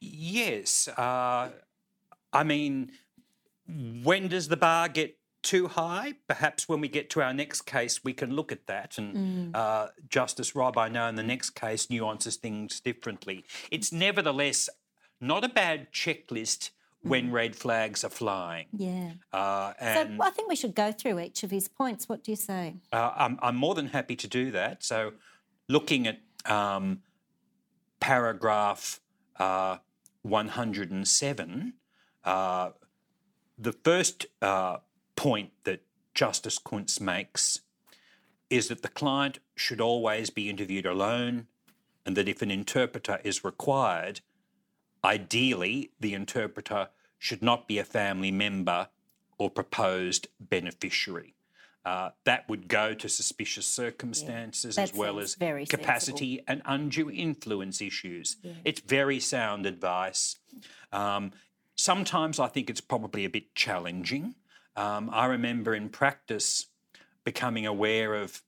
[0.00, 0.88] yes.
[0.88, 1.50] Uh,
[2.32, 2.92] I mean,
[4.02, 6.14] when does the bar get too high?
[6.28, 8.98] Perhaps when we get to our next case, we can look at that.
[8.98, 9.56] And mm.
[9.56, 13.44] uh, Justice Robb, I know in the next case, nuances things differently.
[13.70, 14.68] It's nevertheless
[15.20, 16.70] not a bad checklist
[17.02, 17.32] when mm.
[17.32, 18.66] red flags are flying.
[18.76, 19.12] Yeah.
[19.32, 22.08] Uh, so I think we should go through each of his points.
[22.08, 22.76] What do you say?
[22.92, 24.84] Uh, I'm, I'm, more than happy to do that.
[24.84, 25.12] So,
[25.68, 27.00] looking at um,
[28.00, 29.00] paragraph
[29.38, 29.78] uh,
[30.22, 31.72] 107,
[32.24, 32.70] uh,
[33.58, 34.78] the first uh,
[35.20, 35.82] point that
[36.14, 37.60] Justice Kunc makes
[38.48, 41.46] is that the client should always be interviewed alone,
[42.04, 44.20] and that if an interpreter is required,
[45.04, 48.88] Ideally, the interpreter should not be a family member
[49.38, 51.34] or proposed beneficiary.
[51.82, 56.44] Uh, that would go to suspicious circumstances yeah, as well as capacity sensible.
[56.48, 58.36] and undue influence issues.
[58.42, 58.52] Yeah.
[58.66, 60.36] It's very sound advice.
[60.92, 61.32] Um,
[61.76, 64.34] sometimes I think it's probably a bit challenging.
[64.76, 66.66] Um, I remember in practice
[67.24, 68.42] becoming aware of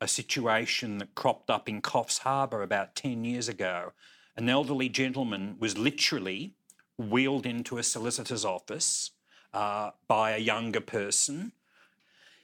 [0.00, 3.92] a situation that cropped up in Coffs Harbour about 10 years ago
[4.36, 6.54] an elderly gentleman was literally
[6.98, 9.12] wheeled into a solicitor's office
[9.54, 11.52] uh, by a younger person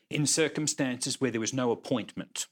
[0.09, 2.47] in circumstances where there was no appointment.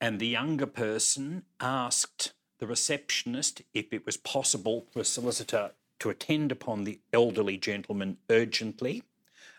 [0.00, 6.10] And the younger person asked the receptionist if it was possible for a solicitor to
[6.10, 9.04] attend upon the elderly gentleman urgently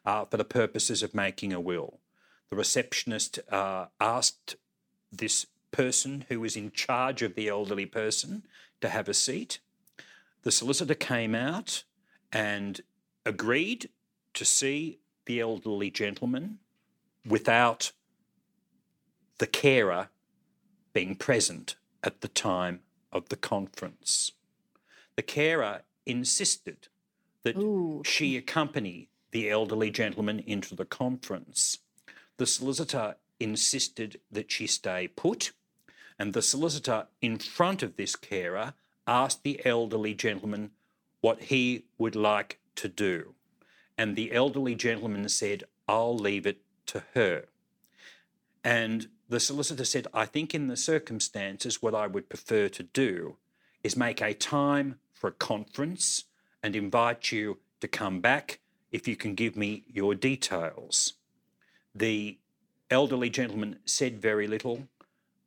[0.05, 1.99] uh, for the purposes of making a will.
[2.49, 4.55] The receptionist uh, asked
[5.11, 8.45] this person who was in charge of the elderly person
[8.81, 9.59] to have a seat.
[10.43, 11.83] The solicitor came out
[12.31, 12.81] and
[13.25, 13.89] agreed
[14.33, 16.59] to see the elderly gentleman
[17.25, 17.91] without
[19.37, 20.09] the carer
[20.93, 24.33] being present at the time of the conference.
[25.15, 26.87] The carer insisted
[27.43, 28.01] that Ooh.
[28.05, 31.79] she accompany the elderly gentleman into the conference.
[32.37, 35.51] The solicitor insisted that she stay put,
[36.17, 38.73] and the solicitor, in front of this carer,
[39.07, 40.71] asked the elderly gentleman
[41.21, 43.33] what he would like to do.
[43.97, 47.45] And the elderly gentleman said, I'll leave it to her.
[48.63, 53.37] And the solicitor said, I think in the circumstances, what I would prefer to do
[53.83, 56.25] is make a time for a conference
[56.61, 58.59] and invite you to come back
[58.93, 61.13] if you can give me your details.
[61.93, 62.37] The
[62.89, 64.87] elderly gentleman said very little.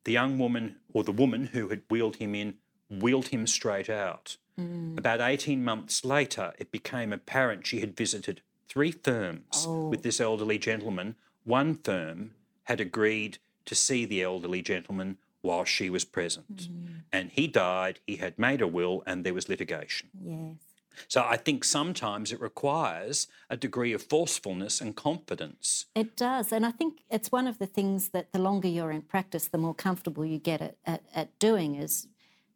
[0.03, 2.55] The young woman, or the woman who had wheeled him in,
[2.89, 4.37] wheeled him straight out.
[4.59, 4.97] Mm.
[4.97, 9.87] About 18 months later, it became apparent she had visited three firms oh.
[9.87, 11.15] with this elderly gentleman.
[11.45, 12.31] One firm
[12.65, 16.69] had agreed to see the elderly gentleman while she was present.
[16.69, 17.03] Mm.
[17.13, 20.09] And he died, he had made a will, and there was litigation.
[20.21, 20.66] Yes.
[21.07, 25.85] So I think sometimes it requires a degree of forcefulness and confidence.
[25.95, 26.51] It does.
[26.51, 29.57] And I think it's one of the things that the longer you're in practice, the
[29.57, 32.07] more comfortable you get at, at, at doing is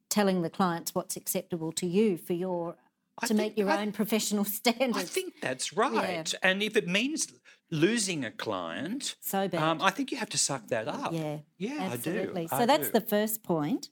[0.09, 2.75] telling the clients what's acceptable to you for your
[3.19, 4.97] I to meet think- your I- own professional standards.
[4.97, 6.33] I think that's right.
[6.41, 7.27] And if it means
[7.69, 9.61] losing a client, So bad.
[9.63, 11.13] um, I think you have to suck that up.
[11.13, 11.37] yeah.
[11.57, 12.41] yeah, absolutely.
[12.41, 12.47] I do.
[12.49, 12.93] So I that's do.
[12.93, 13.89] the first point.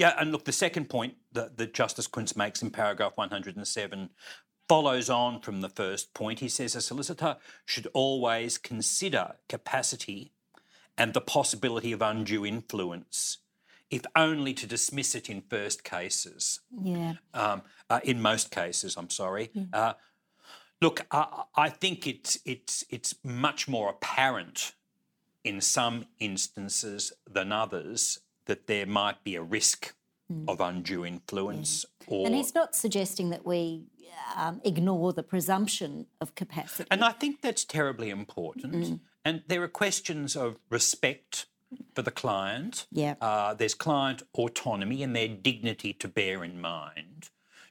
[0.00, 4.08] Yeah, and look, the second point that, that Justice Kunc makes in paragraph 107
[4.66, 6.40] follows on from the first point.
[6.40, 7.36] He says a solicitor
[7.66, 10.32] should always consider capacity
[10.96, 13.38] and the possibility of undue influence,
[13.90, 16.60] if only to dismiss it in first cases.
[16.82, 17.16] Yeah.
[17.34, 17.60] um,
[17.90, 19.50] uh, in most cases, I'm sorry.
[19.70, 19.92] Uh,
[20.80, 24.72] look, I, I think it's it's it's much more apparent
[25.44, 29.94] in some instances than others that there might be a risk
[30.46, 33.86] of undue influence or And he's not suggesting that we
[34.36, 36.88] um, ignore the presumption of capacity.
[36.90, 39.00] And I think that's terribly important.
[39.24, 41.46] And there are questions of respect
[41.94, 42.86] for the client.
[42.90, 43.14] Yeah.
[43.20, 47.30] Uh, there's client autonomy and their dignity to bear in mind.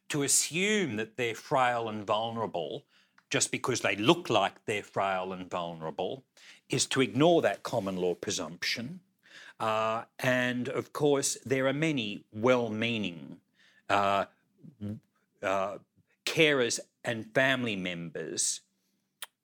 [0.10, 2.86] To assume that they're frail and vulnerable
[3.30, 6.24] just because they look like they're frail and vulnerable
[6.68, 9.02] is to ignore that common law presumption.
[9.60, 13.38] Uh, and of course, there are many well meaning
[13.90, 14.26] uh,
[15.44, 15.78] uh,
[16.26, 18.62] carers and family members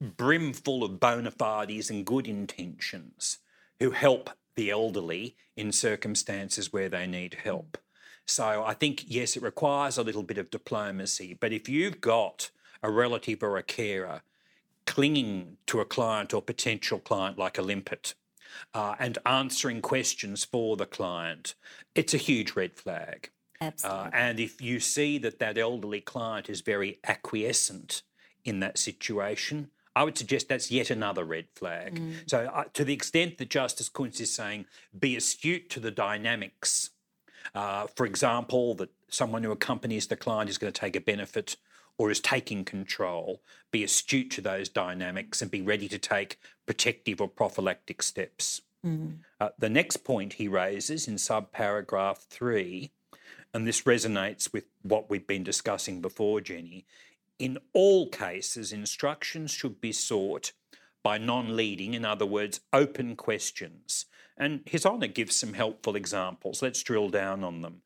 [0.01, 3.39] brimful of bona fides and good intentions
[3.79, 7.77] who help the elderly in circumstances where they need help.
[8.25, 12.49] So I think, yes, it requires a little bit of diplomacy, but if you've got
[12.81, 14.21] a relative or a carer
[14.85, 18.13] clinging to a client or potential client like a limpet
[18.73, 21.55] uh, and answering questions for the client,
[21.93, 23.29] it's a huge red flag.
[23.61, 24.01] Absolutely.
[24.01, 28.03] Uh, and if you see that that elderly client is very acquiescent
[28.43, 32.01] in that situation, I would suggest that's yet another red flag.
[32.27, 34.65] So, uh, to the extent that Justice Kunc is saying,
[34.97, 36.89] be astute to the dynamics.
[37.53, 41.55] Uh, for example, that someone who accompanies the client is going to take a benefit
[41.97, 47.21] or is taking control, be astute to those dynamics and be ready to take protective
[47.21, 48.61] or prophylactic steps.
[49.39, 52.91] Uh, the next point he raises in subparagraph three,
[53.53, 56.85] and this resonates with what we've been discussing before, Jenny.
[57.39, 60.51] In all cases, instructions should be sought
[61.03, 64.05] by non leading, in other words, open questions.
[64.37, 66.61] And His Honour gives some helpful examples.
[66.61, 67.81] Let's drill down on them.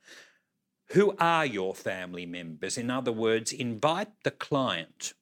[0.93, 2.78] Who are your family members?
[2.78, 5.13] In other words, invite the client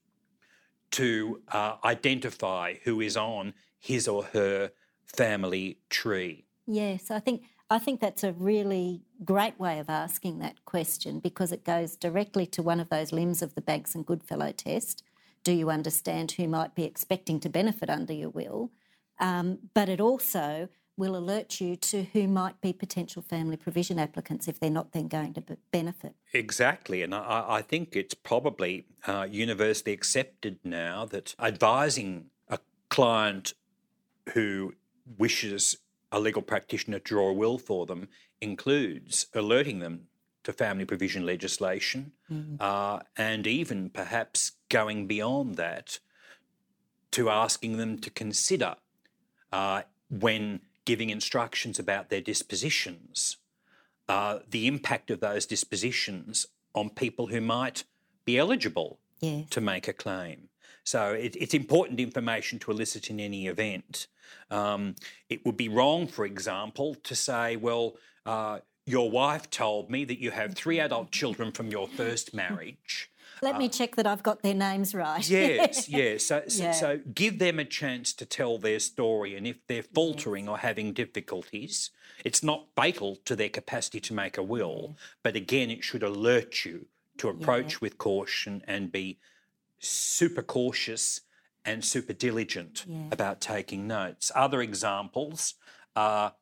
[0.92, 4.72] to uh, identify who is on his or her
[5.04, 6.46] family tree.
[6.66, 11.52] Yes, I think I think that's a really great way of asking that question because
[11.52, 15.02] it goes directly to one of those limbs of the Banks and Goodfellow test.
[15.44, 18.70] Do you understand who might be expecting to benefit under your will?
[19.20, 20.68] Um, but it also
[20.98, 25.06] will alert you to who might be potential family provision applicants if they're not then
[25.06, 26.14] going to benefit.
[26.34, 32.58] Exactly, and I, I think it's probably uh, universally accepted now that advising a
[32.90, 33.54] client
[34.34, 34.74] who
[35.16, 35.78] wishes
[36.10, 38.08] a legal practitioner to draw a will for them
[38.40, 40.08] includes alerting them
[40.42, 42.12] to family provision legislation
[42.58, 45.98] uh, and even perhaps going beyond that
[47.10, 48.74] to asking them to consider
[49.52, 53.36] uh, when giving instructions about their dispositions,
[54.08, 57.84] uh, the impact of those dispositions on people who might
[58.24, 59.50] be eligible Yes.
[59.50, 60.48] to make a claim.
[60.84, 64.06] So it, it's important information to elicit in any event.
[64.50, 64.94] Um,
[65.28, 70.18] it would be wrong, for example, to say, well, uh, your wife told me that
[70.22, 73.10] you have three adult children from your first marriage.
[73.42, 75.28] Let me check that I've got their names right.
[75.28, 76.24] Yes, yes.
[76.26, 76.72] So, so, Yeah.
[76.72, 79.36] so give them a chance to tell their story.
[79.36, 81.90] And if they're faltering or having difficulties,
[82.24, 84.96] it's not fatal to their capacity to make a will.
[85.22, 86.86] But again, it should alert you
[87.18, 89.18] to approach with caution and be
[89.80, 91.22] super cautious
[91.64, 93.08] and super diligent Yeah.
[93.10, 94.30] about taking notes.
[94.34, 95.54] Other examples
[95.94, 96.34] are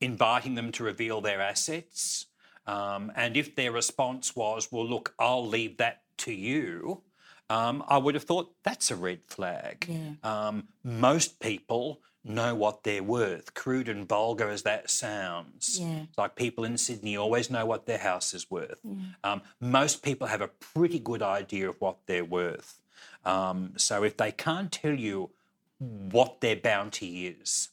[0.00, 2.26] inviting them to reveal their assets.
[2.66, 7.02] Um, and if their response was, well, look, I'll leave that to you,
[7.50, 9.86] um, I would have thought that's a red flag.
[9.88, 10.14] Yeah.
[10.22, 15.78] Um, most people know what they're worth, crude and vulgar as that sounds.
[15.80, 16.04] Yeah.
[16.16, 18.80] Like people in Sydney always know what their house is worth.
[19.24, 22.80] Um, most people have a pretty good idea of what they're worth.
[23.24, 25.30] Um, so if they can't tell you
[25.78, 27.70] what their bounty is,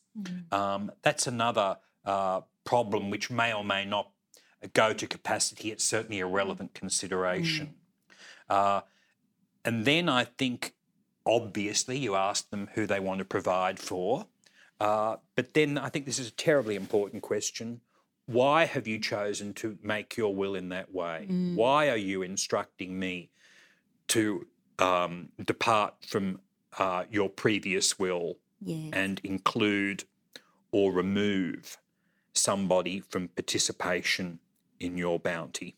[0.52, 4.10] um, that's another uh, problem which may or may not
[4.74, 5.72] go to capacity.
[5.72, 7.76] It's certainly a relevant consideration.
[8.50, 8.82] Uh,
[9.66, 10.74] and then I think,
[11.26, 14.26] obviously, you ask them who they want to provide for.
[14.80, 17.82] Uh, but then I think this is a terribly important question.
[18.26, 21.26] Why have you chosen to make your will in that way?
[21.56, 23.32] Why are you instructing me
[24.10, 24.46] to
[24.78, 26.40] um, depart from
[26.78, 28.90] uh, your previous will Yes.
[28.94, 30.04] and include
[30.72, 31.78] or remove
[32.34, 34.40] somebody from participation
[34.80, 35.76] in your bounty?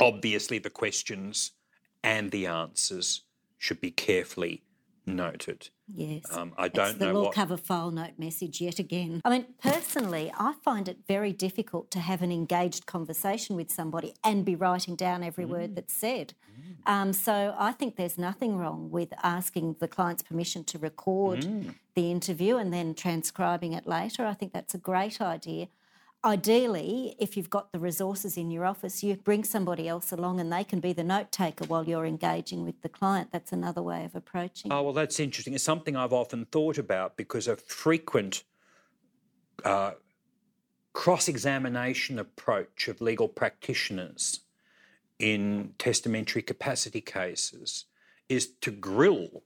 [0.00, 1.52] Obviously, the questions
[2.02, 3.22] and the answers
[3.58, 4.62] should be carefully
[5.06, 5.70] noted.
[5.92, 6.22] Yes.
[6.36, 7.34] Um, I don't the know law what.
[7.34, 9.20] cover file note message yet again.
[9.24, 14.14] I mean, personally, I find it very difficult to have an engaged conversation with somebody
[14.22, 15.48] and be writing down every Mm.
[15.50, 16.34] word that's said.
[16.86, 21.74] Um, so I think there's nothing wrong with asking the client's permission to record Mm.
[21.94, 24.24] the interview and then transcribing it later.
[24.24, 25.66] I think that's a great idea.
[26.22, 30.52] Ideally, if you've got the resources in your office, you bring somebody else along and
[30.52, 33.30] they can be the note taker while you're engaging with the client.
[33.32, 34.70] That's another way of approaching.
[34.70, 34.74] it.
[34.74, 35.54] Oh, well, that's interesting.
[35.54, 38.44] It's something I've often thought about because a frequent
[39.64, 39.92] uh,
[40.92, 44.40] cross examination approach of legal practitioners
[45.18, 47.86] in testamentary capacity cases
[48.28, 49.42] is to grill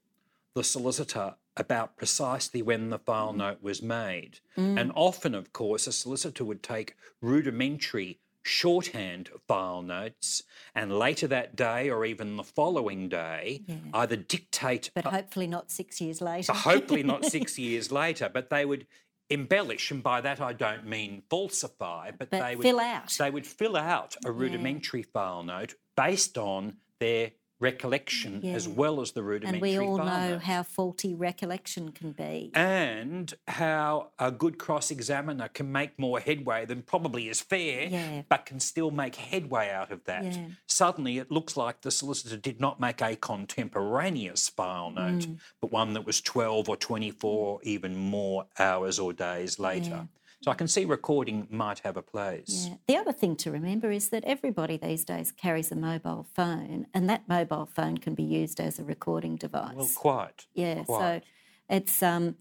[0.55, 3.37] the solicitor about precisely when the file mm.
[3.37, 4.41] note was made.
[4.57, 4.81] Mm.
[4.81, 10.43] And often, of course, a solicitor would take rudimentary shorthand file notes
[10.75, 13.63] and later that day or even the following day
[13.95, 16.53] either dictate but hopefully not six years later.
[16.53, 18.87] hopefully not six years later, but they would
[19.31, 23.17] embellish, and by that I don't mean falsify, but, But they would fill out.
[23.19, 27.33] They would fill out a rudimentary file note based on their
[27.65, 32.51] recollection as well as the rudimentary and we all know how faulty recollection can be.
[32.55, 38.23] and how a good cross examiner can make more headway than probably is fair, Yeah.
[38.29, 40.25] but can still make headway out of that.
[40.25, 40.47] Yeah.
[40.67, 45.39] Suddenly, it looks like the solicitor did not make a contemporaneous file note, Mm.
[45.61, 50.09] but one that was 12 or 24, even more hours or days later.
[50.45, 52.68] So I can see recording might have a place.
[52.68, 52.74] Yeah.
[52.86, 57.09] The other thing to remember is that everybody these days carries a mobile phone, and
[57.09, 59.74] that mobile phone can be used as a recording device.
[59.74, 60.45] Well, quite.
[60.53, 61.22] yeah, quite.
[61.22, 61.28] so
[61.70, 62.36] it's um,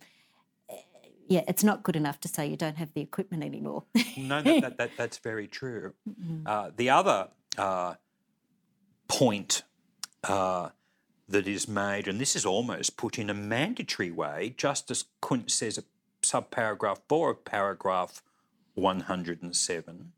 [1.30, 3.86] yeah, it's not good enough to say you don't have the equipment anymore.
[4.18, 5.94] No, that, that, that, that's very true.
[6.46, 7.94] Uh, the other uh,
[9.08, 9.64] point
[10.26, 10.72] uh,
[11.30, 15.78] that is made, and this is almost put in a mandatory way, Justice Kunc says
[15.78, 15.86] at
[16.34, 18.24] subparagraph 4 of paragraph
[18.74, 20.12] 107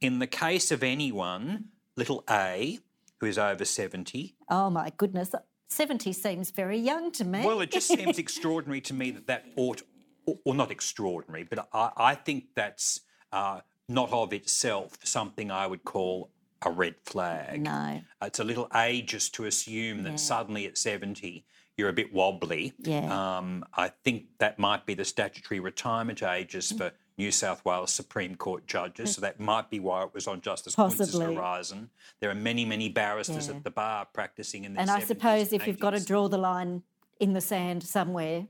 [0.00, 2.80] in the case of anyone, little a,
[3.20, 5.32] who is over 70, oh my goodness,
[5.68, 7.46] seventy seems very young to me.
[7.46, 9.82] Well, it just seems extraordinary to me that that ought,
[10.26, 13.02] or, or not extraordinary, but I, I think that's
[13.32, 16.30] uh, not of itself something I would call
[16.62, 17.62] a red flag.
[17.62, 21.44] no, It's a little ageist to assume that suddenly at 70
[21.76, 22.72] you're a bit wobbly.
[22.78, 23.38] Yeah.
[23.38, 28.34] Um, I think that might be the statutory retirement ages for New South Wales Supreme
[28.36, 31.34] Court judges, so that might be why it was on Justice Possibly.
[31.34, 31.90] horizon.
[32.20, 33.56] There are many, many barristers Yeah.
[33.56, 36.38] at the bar practicing in their and I suppose if you've got to draw the
[36.38, 36.82] line
[37.20, 38.46] in the sand somewhere,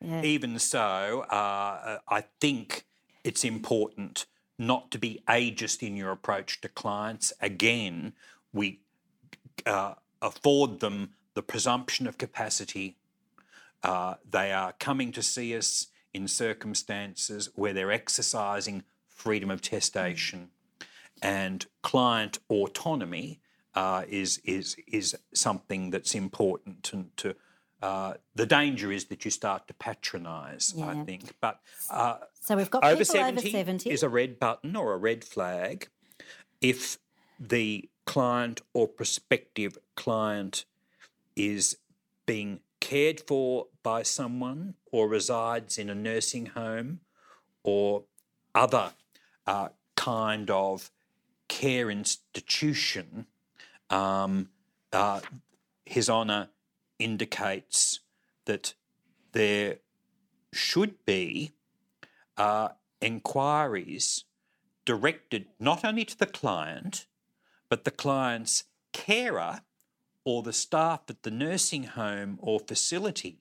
[0.00, 2.86] yeah, even so, uh, I think
[3.22, 4.26] it's important
[4.58, 7.32] not to be ageist in your approach to clients.
[7.40, 8.14] Again,
[8.52, 8.80] we
[9.64, 11.10] uh, afford them
[11.40, 12.98] the presumption of capacity.
[13.82, 20.48] Uh, they are coming to see us in circumstances where they're exercising freedom of testation
[21.22, 23.40] and client autonomy
[23.74, 27.34] uh, is is is something that's important and to
[27.80, 31.22] uh, the danger is that you start to patronise, I think.
[31.40, 33.90] But uh, So we've got over people over 70, 70.
[33.90, 35.88] is a red button or a red flag
[36.60, 36.98] if
[37.38, 40.66] the client or prospective client
[41.36, 41.76] is
[42.26, 47.00] being cared for by someone or resides in a nursing home
[47.62, 48.04] or
[48.54, 48.92] other
[49.46, 50.90] uh, kind of
[51.48, 53.26] care institution,
[53.90, 54.48] um,
[54.92, 55.20] uh,
[55.84, 56.48] His Honour
[56.98, 58.00] indicates
[58.46, 58.74] that
[59.32, 59.76] there
[60.52, 61.52] should be
[62.36, 62.68] uh,
[63.00, 64.24] inquiries
[64.84, 67.06] directed not only to the client,
[67.68, 69.60] but the client's carer
[70.24, 73.40] or the staff at the nursing home or facility,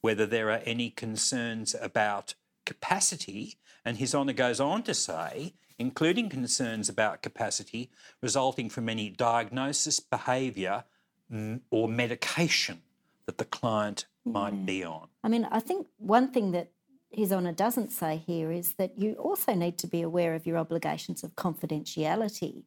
[0.00, 3.56] whether there are any concerns about capacity.
[3.84, 7.90] And His Honour goes on to say, including concerns about capacity
[8.22, 10.84] resulting from any diagnosis, behaviour,
[11.32, 12.82] mm, or medication
[13.26, 15.08] that the client might be on.
[15.24, 16.70] I mean, I think one thing that
[17.10, 20.58] His Honour doesn't say here is that you also need to be aware of your
[20.58, 22.64] obligations of confidentiality.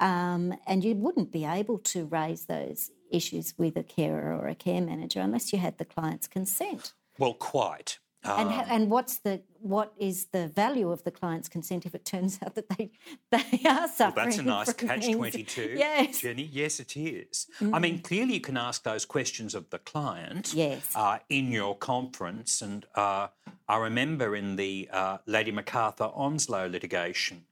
[0.00, 4.54] Um, and you wouldn't be able to raise those issues with a carer or a
[4.54, 6.92] care manager unless you had the client's consent.
[7.18, 7.98] Well, quite.
[8.24, 11.94] And, Um, ha- and what's the what is the value of the client's consent if
[11.94, 12.90] it turns out that they
[13.30, 14.14] they are suffering?
[14.16, 15.16] Well, that's a nice catch things?
[15.16, 16.20] 22, Yes.
[16.20, 16.42] Jenny.
[16.52, 17.46] Yes, it is.
[17.60, 20.90] I mean, clearly you can ask those questions of the client Yes.
[20.96, 22.60] uh, in your conference.
[22.60, 23.28] And uh,
[23.68, 27.44] I remember in the uh, Lady MacArthur Onslow litigation,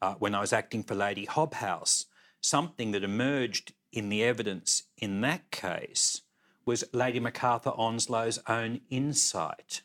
[0.00, 2.06] uh, when I was acting for Lady Hobhouse,
[2.40, 6.22] something that emerged in the evidence in that case
[6.64, 9.82] was Lady MacArthur Onslow's own insight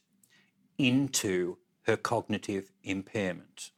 [0.78, 3.72] into her cognitive impairment.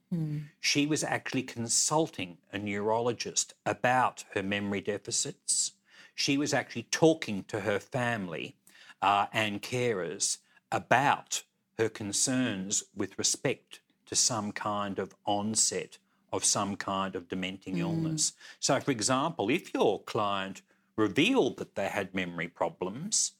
[0.60, 5.72] She was actually consulting a neurologist about her memory deficits.
[6.16, 8.56] She was actually talking to her family
[9.02, 10.38] uh, and carers
[10.72, 11.44] about
[11.78, 15.98] her concerns with respect to some kind of onset
[16.34, 17.82] of some kind of dementing mm.
[17.82, 18.34] illness.
[18.60, 20.64] So, for example, if your client
[20.98, 23.34] revealed that they had memory problems,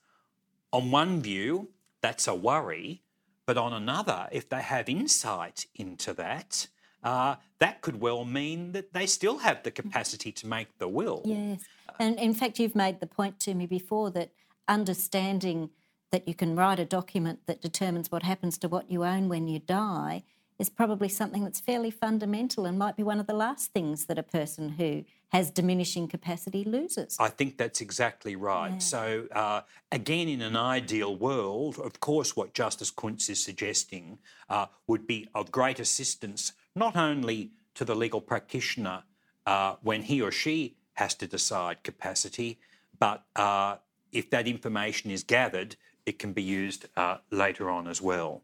[0.72, 1.70] on one view,
[2.02, 3.02] that's a worry,
[3.46, 6.68] but on another, if they have insight into that,
[7.04, 9.76] uh, that could well mean that they still have the mm.
[9.76, 11.24] capacity to make the will.
[11.26, 11.62] Yes.
[11.90, 14.30] Uh, and in fact, you've made the point to me before that
[14.68, 15.72] understanding
[16.12, 19.48] that you can write a document that determines what happens to what you own when
[19.48, 20.24] you die
[20.64, 24.18] is probably something that's fairly fundamental and might be one of the last things that
[24.18, 25.04] a person who
[25.34, 27.18] has diminishing capacity loses.
[27.20, 28.82] I think that's exactly right.
[28.82, 29.62] So, uh,
[29.92, 35.28] again, in an ideal world, of course, what Justice Kunc is suggesting uh, would be
[35.36, 39.04] of great assistance not only to the legal practitioner
[39.46, 42.58] uh, when he or she has to decide capacity,
[43.00, 43.76] but uh,
[44.14, 48.44] if that information is gathered, it can be used uh, later on as well.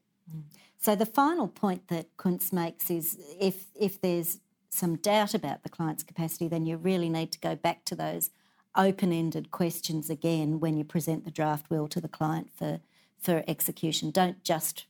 [0.79, 5.69] So the final point that Kunc makes is if if there's some doubt about the
[5.69, 8.29] client's capacity, then you really need to go back to those
[8.75, 12.79] open-ended questions again when you present the draft will to the client for
[13.19, 14.09] for execution.
[14.09, 14.85] Don't just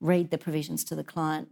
[0.00, 1.48] read the provisions to the client,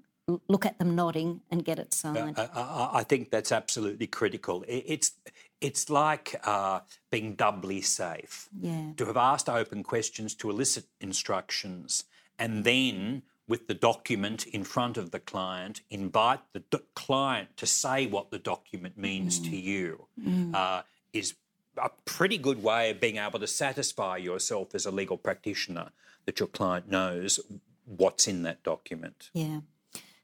[0.48, 2.38] look at them nodding and get it signed.
[2.38, 4.64] I, I, I think that's absolutely critical.
[4.66, 5.12] It's
[5.60, 6.80] it's like uh,
[7.10, 8.48] being doubly safe.
[8.60, 8.90] yeah.
[8.96, 12.04] to have asked open questions to elicit instructions
[12.38, 17.66] and then with the document in front of the client invite the d- client to
[17.66, 20.06] say what the document means to you
[20.52, 20.82] uh,
[21.12, 21.34] is
[21.76, 25.90] a pretty good way of being able to satisfy yourself as a legal practitioner
[26.24, 27.38] that your client knows
[27.84, 29.30] what's in that document.
[29.32, 29.60] Yeah.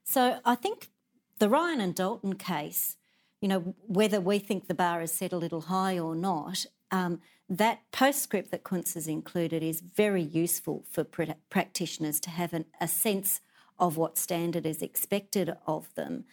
[0.04, 0.88] So I think
[1.38, 2.96] the Ryan and Dalton case,
[3.40, 7.20] you know, whether we think the bar is set a little high or not, um,
[7.48, 12.64] that postscript that Kunc has included is very useful for pra- practitioners to have an,
[12.80, 13.40] a sense
[13.78, 16.24] of what standard is expected of them.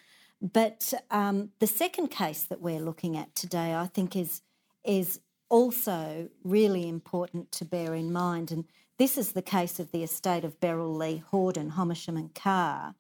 [0.41, 4.41] But um, the second case that we're looking at today, I think, is
[4.86, 8.51] is also really important to bear in mind.
[8.51, 8.66] And
[8.97, 12.95] this is the case of the estate of Beryl Lee Hordern, Homisham and Carr.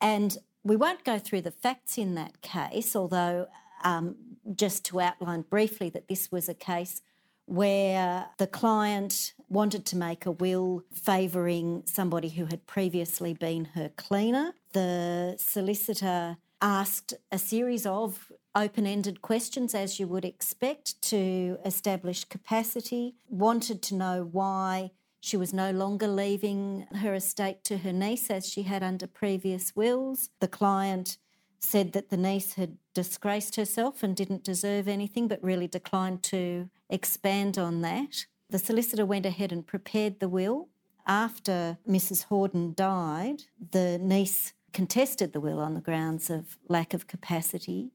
[0.00, 3.46] And we won't go through the facts in that case, although
[3.84, 4.16] um,
[4.54, 7.02] just to outline briefly that this was a case
[7.48, 13.90] where the client wanted to make a will favouring somebody who had previously been her
[13.96, 14.52] cleaner.
[14.74, 22.24] The solicitor asked a series of open ended questions, as you would expect, to establish
[22.24, 24.90] capacity, wanted to know why
[25.20, 29.74] She was no longer leaving her estate to her niece as she had under previous
[29.74, 30.30] wills.
[30.40, 31.18] The client
[31.60, 36.68] said that the niece had disgraced herself and didn't deserve anything, but really declined to
[36.88, 38.26] expand on that.
[38.50, 40.68] The solicitor went ahead and prepared the will.
[41.06, 42.26] After Mrs.
[42.26, 47.92] Hordern died, the niece contested the will on the grounds of lack of capacity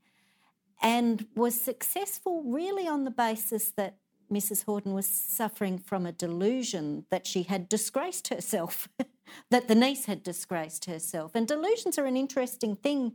[0.82, 3.98] and was successful really on the basis that
[4.32, 4.66] Mrs.
[4.66, 8.90] Hordern was suffering from a delusion that she had disgraced herself,
[9.50, 11.36] that the niece had disgraced herself.
[11.36, 13.14] And delusions are an interesting thing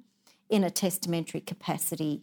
[0.49, 2.23] in a testamentary capacity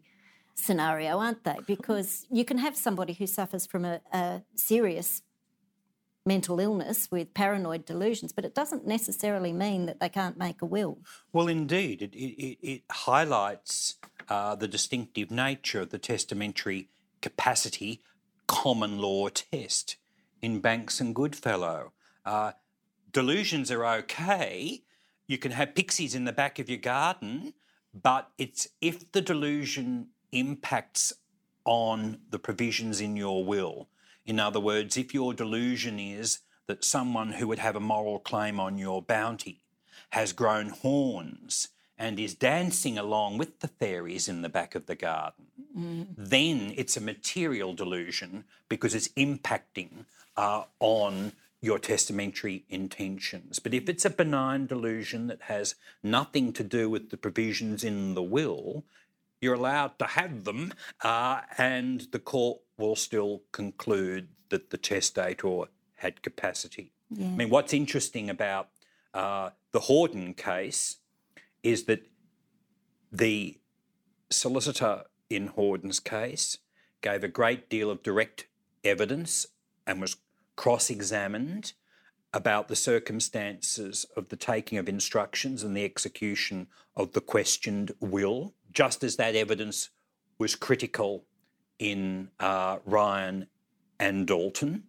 [0.55, 1.57] scenario, aren't they?
[1.67, 5.21] Because you can have somebody who suffers from a, a serious
[6.25, 10.65] mental illness with paranoid delusions, but it doesn't necessarily mean that they can't make a
[10.65, 10.97] will.
[11.31, 13.95] Well, indeed, it, it, it highlights
[14.27, 16.89] uh, the distinctive nature of the testamentary
[17.21, 18.01] capacity
[18.47, 19.97] common law test
[20.41, 21.91] in Banks and Goodfellow.
[22.25, 22.53] Uh,
[23.11, 24.83] delusions are okay.
[25.27, 27.53] You can have pixies in the back of your garden,
[28.01, 31.13] but it's if the delusion impacts
[31.63, 33.87] on the provisions in your will.
[34.25, 38.59] In other words, if your delusion is that someone who would have a moral claim
[38.59, 39.61] on your bounty
[40.11, 44.95] has grown horns and is dancing along with the fairies in the back of the
[44.95, 45.45] garden,
[45.77, 46.07] mm.
[46.17, 50.05] then it's a material delusion because it's impacting
[50.37, 51.31] uh, on
[51.61, 53.59] your testamentary intentions.
[53.59, 58.13] But if it's a benign delusion that has nothing to do with the provisions in
[58.13, 58.85] the will,
[59.41, 65.63] you're allowed to have them, uh, and the court will still conclude that the testator
[65.95, 66.91] had capacity.
[67.09, 67.27] Yeah.
[67.27, 68.69] I mean, what's interesting about
[69.13, 70.97] uh, the Hordern case
[71.63, 72.07] is that
[73.11, 73.59] the
[74.29, 76.57] solicitor in Hordern's case
[77.01, 78.47] gave a great deal of direct
[78.83, 79.47] evidence
[79.87, 80.17] and was
[80.55, 81.73] cross examined
[82.33, 88.53] about the circumstances of the taking of instructions and the execution of the questioned will,
[88.71, 89.89] just as that evidence
[90.37, 91.25] was critical
[91.79, 93.47] in uh, Ryan
[93.99, 94.83] and Dalton.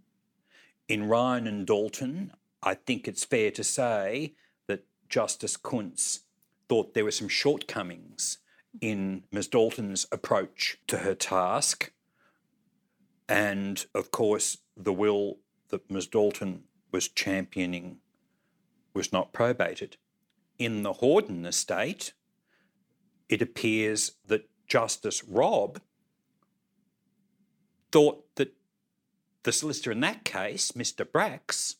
[0.88, 4.34] In Ryan and Dalton, I think it's fair to say
[4.66, 6.20] that Justice Kunc
[6.68, 8.38] thought there were some shortcomings
[8.80, 9.48] in Ms.
[9.48, 11.92] Dalton's approach to her task.
[13.28, 15.38] And of course, the will
[15.68, 16.06] that Ms.
[16.06, 17.98] Dalton was championing
[18.94, 19.96] was not probated.
[20.58, 22.12] In the Hordern estate,
[23.28, 25.80] it appears that Justice Robb
[27.92, 28.54] thought that
[29.42, 31.04] the solicitor in that case, Mr.
[31.04, 31.76] Brax,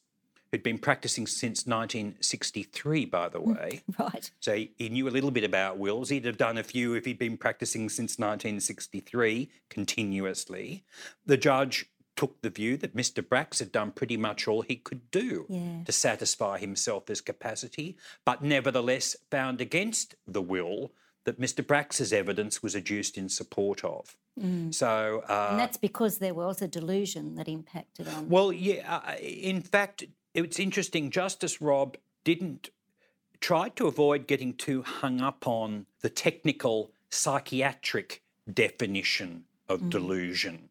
[0.51, 3.83] who'd been practicing since 1963, by the way.
[3.99, 4.31] Right.
[4.41, 6.11] So he, he, knew a little bit about wills.
[6.11, 10.85] He'd have done a few if he'd been practicing since 1963 continuously.
[11.25, 11.87] The judge
[12.17, 13.23] took the view that Mr.
[13.23, 15.85] Brax had done pretty much all he could do yeah.
[15.85, 20.93] to satisfy himself as capacity, but nevertheless found against the will
[21.25, 21.65] that Mr.
[21.65, 24.17] Brax's evidence was adduced in support of.
[24.41, 24.73] Mm.
[24.73, 28.29] So, uh, and that's because there was a delusion that impacted on.
[28.29, 29.01] Well, yeah.
[29.07, 30.05] Uh, in fact,
[30.35, 31.11] it's interesting.
[31.11, 32.71] Justice Robb didn't
[33.41, 39.91] try to avoid getting too hung up on the technical psychiatric definition of mm.
[39.91, 40.69] delusion.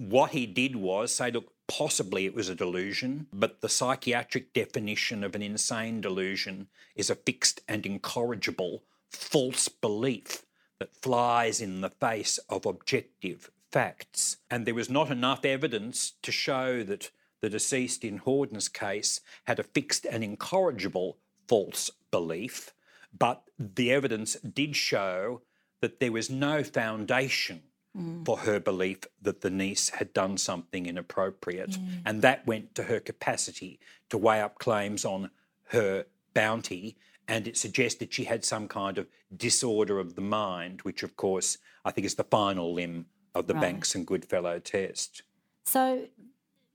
[0.00, 5.22] What he did was say, look, possibly it was a delusion, but the psychiatric definition
[5.22, 10.46] of an insane delusion is a fixed and incorrigible false belief
[10.78, 14.38] that flies in the face of objective facts.
[14.50, 17.10] And there was not enough evidence to show that
[17.42, 22.72] the deceased in Hordern's case had a fixed and incorrigible false belief,
[23.16, 25.42] but the evidence did show
[25.82, 27.64] that there was no foundation
[27.96, 28.24] mm.
[28.24, 31.76] for her belief that the niece had done something inappropriate.
[32.04, 33.78] And that went to her capacity
[34.08, 35.30] to weigh up claims on
[35.68, 36.96] her bounty
[37.30, 41.58] and it suggested she had some kind of disorder of the mind, which, of course,
[41.84, 43.60] I think is the final limb of the right.
[43.60, 45.22] Banks and Goodfellow test.
[45.64, 46.08] So,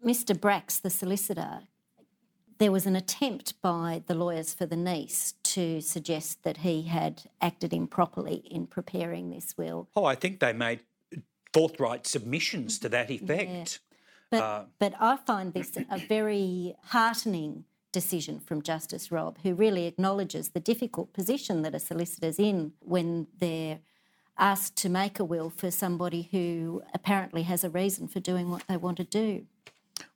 [0.04, 0.40] Mr.
[0.40, 1.64] Bracks, the solicitor,
[2.58, 7.24] there was an attempt by the lawyers for the niece to suggest that he had
[7.42, 9.90] acted improperly in preparing this will.
[9.94, 10.80] Oh, I think they made
[11.56, 13.80] forthright submissions to that effect.
[13.80, 13.98] Yeah.
[14.30, 19.86] But, uh, but I find this a very heartening decision from Justice Robb, who really
[19.86, 23.80] acknowledges the difficult position that a solicitor's in when they're
[24.38, 28.64] asked to make a will for somebody who apparently has a reason for doing what
[28.68, 29.46] they want to do.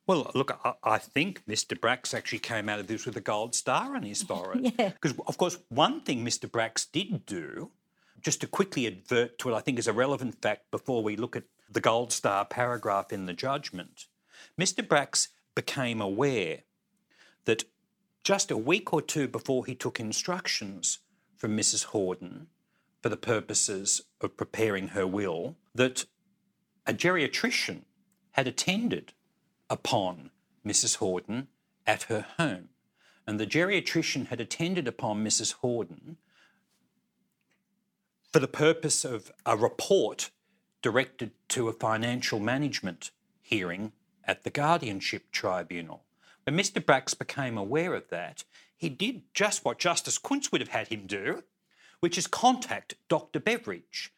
[0.06, 1.80] Well, look, I, I think Mr.
[1.80, 4.74] Bracks actually came out of this with a gold star on his forehead.
[4.78, 4.90] yeah.
[4.90, 6.52] Because, of course, one thing Mr.
[6.52, 7.70] Bracks did do,
[8.20, 11.36] just to quickly advert to what I think is a relevant fact before we look
[11.36, 14.06] at the gold star paragraph in the judgment,
[14.58, 14.86] Mr.
[14.86, 16.60] Brax became aware
[17.44, 17.64] that
[18.22, 20.98] just a week or two before he took instructions
[21.36, 21.86] from Mrs.
[21.86, 22.46] Hordern
[23.02, 26.04] for the purposes of preparing her will, that
[26.86, 27.84] a geriatrician
[28.32, 29.12] had attended
[29.70, 30.30] upon
[30.66, 30.98] Mrs.
[30.98, 31.46] Hordern
[31.86, 32.68] at her home.
[33.26, 35.56] And the geriatrician had attended upon Mrs.
[35.62, 36.16] Hordern
[38.32, 40.30] for the purpose of a report
[40.82, 43.10] directed to a financial management
[43.42, 43.92] hearing
[44.24, 46.04] at the guardianship tribunal.
[46.44, 46.82] When Mr.
[46.82, 48.44] Brax became aware of that,
[48.76, 51.42] he did just what Justice Kunc would have had him do,
[52.00, 53.40] which is contact Dr.
[53.40, 54.12] Beveridge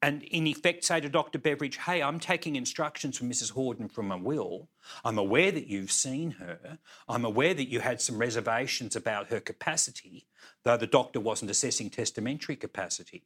[0.00, 1.38] and in effect say to Dr.
[1.38, 3.52] Beveridge, hey, I'm taking instructions from Mrs.
[3.52, 4.68] Hordern from a will.
[5.04, 6.78] I'm aware that you've seen her.
[7.08, 10.26] I'm aware that you had some reservations about her capacity,
[10.62, 13.24] though the doctor wasn't assessing testamentary capacity.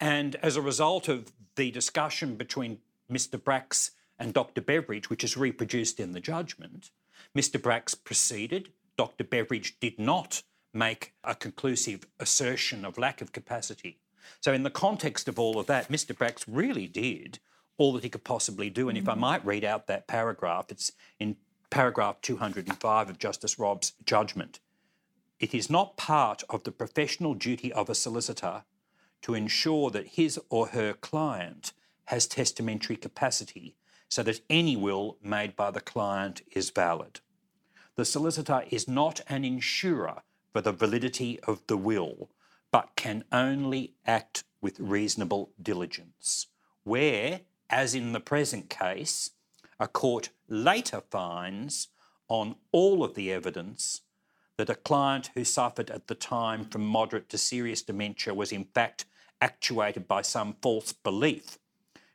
[0.00, 2.78] And as a result of the discussion between
[3.10, 3.42] Mr.
[3.42, 4.60] Bracks and Dr.
[4.60, 6.90] Beveridge, which is reproduced in the judgment,
[7.36, 7.60] Mr.
[7.60, 8.70] Bracks proceeded.
[8.96, 9.24] Dr.
[9.24, 10.42] Beveridge did not
[10.74, 13.98] make a conclusive assertion of lack of capacity.
[14.40, 16.16] So, in the context of all of that, Mr.
[16.16, 17.38] Bracks really did
[17.78, 18.88] all that he could possibly do.
[18.88, 19.20] And if I mm-hmm.
[19.20, 21.36] might read out that paragraph, it's in
[21.70, 24.60] paragraph 205 of Justice Robb's judgment.
[25.40, 28.62] It is not part of the professional duty of a solicitor
[29.22, 31.72] to ensure that his or her client
[32.06, 33.76] has testamentary capacity
[34.08, 37.20] so that any will made by the client is valid.
[37.96, 42.30] The solicitor is not an insurer for the validity of the will,
[42.70, 46.48] but can only act with reasonable diligence.
[46.84, 49.30] Where, as in the present case,
[49.78, 51.88] a court later finds
[52.28, 54.02] on all of the evidence
[54.56, 58.64] that a client who suffered at the time from moderate to serious dementia was in
[58.64, 59.06] fact
[59.42, 61.58] actuated by some false belief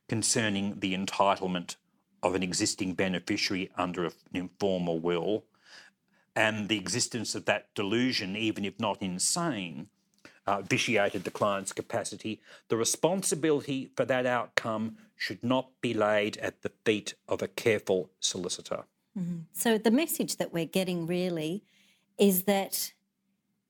[0.08, 1.76] concerning the entitlement
[2.24, 5.44] of an existing beneficiary under an informal will
[6.36, 9.88] and the existence of that delusion, even if not insane,
[10.46, 16.62] uh, vitiated the client's capacity, the responsibility for that outcome should not be laid at
[16.62, 18.84] the feet of a careful solicitor.
[19.18, 19.40] Mm-hmm.
[19.52, 21.64] So, the message that we're getting really
[22.20, 22.94] is that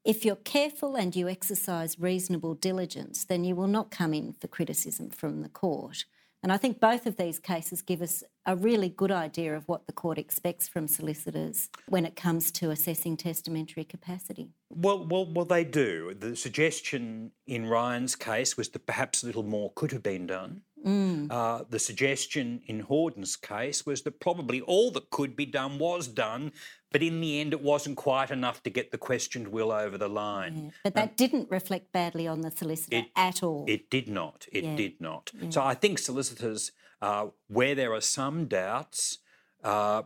[0.08, 4.48] if you're careful and you exercise reasonable diligence, then you will not come in for
[4.48, 6.06] criticism from the court.
[6.42, 9.86] And I think both of these cases give us a really good idea of what
[9.86, 14.54] the court expects from solicitors when it comes to assessing testamentary capacity.
[14.70, 16.16] Well, well, well, they do.
[16.18, 20.62] The suggestion in Ryan's case was that perhaps a little more could have been done.
[20.86, 21.32] Mm.
[21.32, 26.08] Uh, the suggestion in Hordern's case was that probably all that could be done was
[26.08, 26.52] done,
[26.92, 30.08] but in the end, it wasn't quite enough to get the questioned will over the
[30.08, 30.56] line.
[30.56, 30.70] Yeah.
[30.84, 33.66] But that um, didn't reflect badly on the solicitor it, at all.
[33.68, 34.48] It did not.
[34.52, 34.76] It yeah.
[34.76, 35.32] did not.
[35.34, 35.50] Yeah.
[35.50, 36.72] So I think solicitors,
[37.02, 39.20] uh, where there are some doubts,
[39.64, 40.04] uh,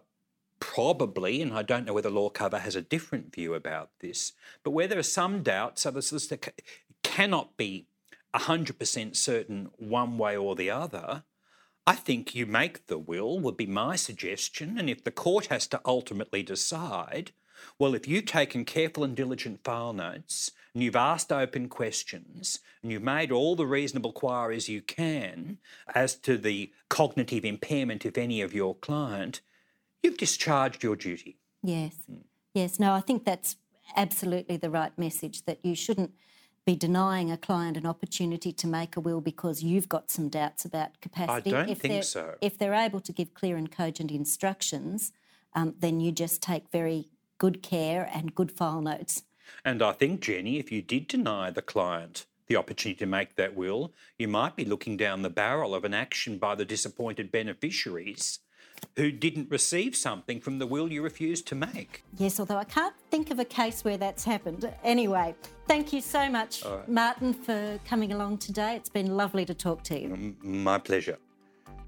[0.59, 4.87] probably, and I don't know whether Lawcover has a different view about this, but where
[4.87, 6.53] there are some doubts, so the solicitor
[7.03, 7.87] cannot be
[8.35, 11.23] 100% certain one way or the other,
[11.85, 14.77] I think you make the will, would be my suggestion.
[14.77, 17.31] And if the court has to ultimately decide,
[17.79, 22.91] well, if you've taken careful and diligent file notes and you've asked open questions and
[22.91, 25.57] you've made all the reasonable queries you can
[25.93, 29.41] as to the cognitive impairment, if any, of your client,
[30.01, 31.37] you've discharged your duty.
[31.63, 31.95] Yes.
[32.11, 32.23] Mm.
[32.53, 32.79] Yes.
[32.79, 33.57] No, I think that's
[33.95, 36.11] absolutely the right message that you shouldn't
[36.65, 40.63] be denying a client an opportunity to make a will because you've got some doubts
[40.63, 41.51] about capacity.
[41.51, 42.35] I don't if think so.
[42.41, 45.11] If they're able to give clear and cogent instructions,
[45.55, 47.09] um, then you just take very
[47.39, 49.23] good care and good file notes.
[49.65, 53.55] And I think, Jenny, if you did deny the client the opportunity to make that
[53.55, 58.39] will, you might be looking down the barrel of an action by the disappointed beneficiaries
[58.95, 62.03] who didn't receive something from the will you refused to make.
[62.17, 64.71] Yes, although I can't think of a case where that's happened.
[64.83, 65.35] Anyway,
[65.67, 66.87] thank you so much, right.
[66.87, 68.75] Martin, for coming along today.
[68.75, 70.35] It's been lovely to talk to you.
[70.41, 71.17] My pleasure.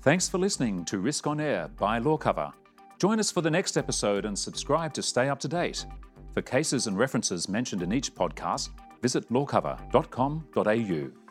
[0.02, 2.52] Thanks for listening to Risk on Air by Lawcover.
[3.00, 5.86] Join us for the next episode and subscribe to stay up to date.
[6.34, 8.70] For cases and references mentioned in each podcast,
[9.02, 11.23] visit lawcover.com.au.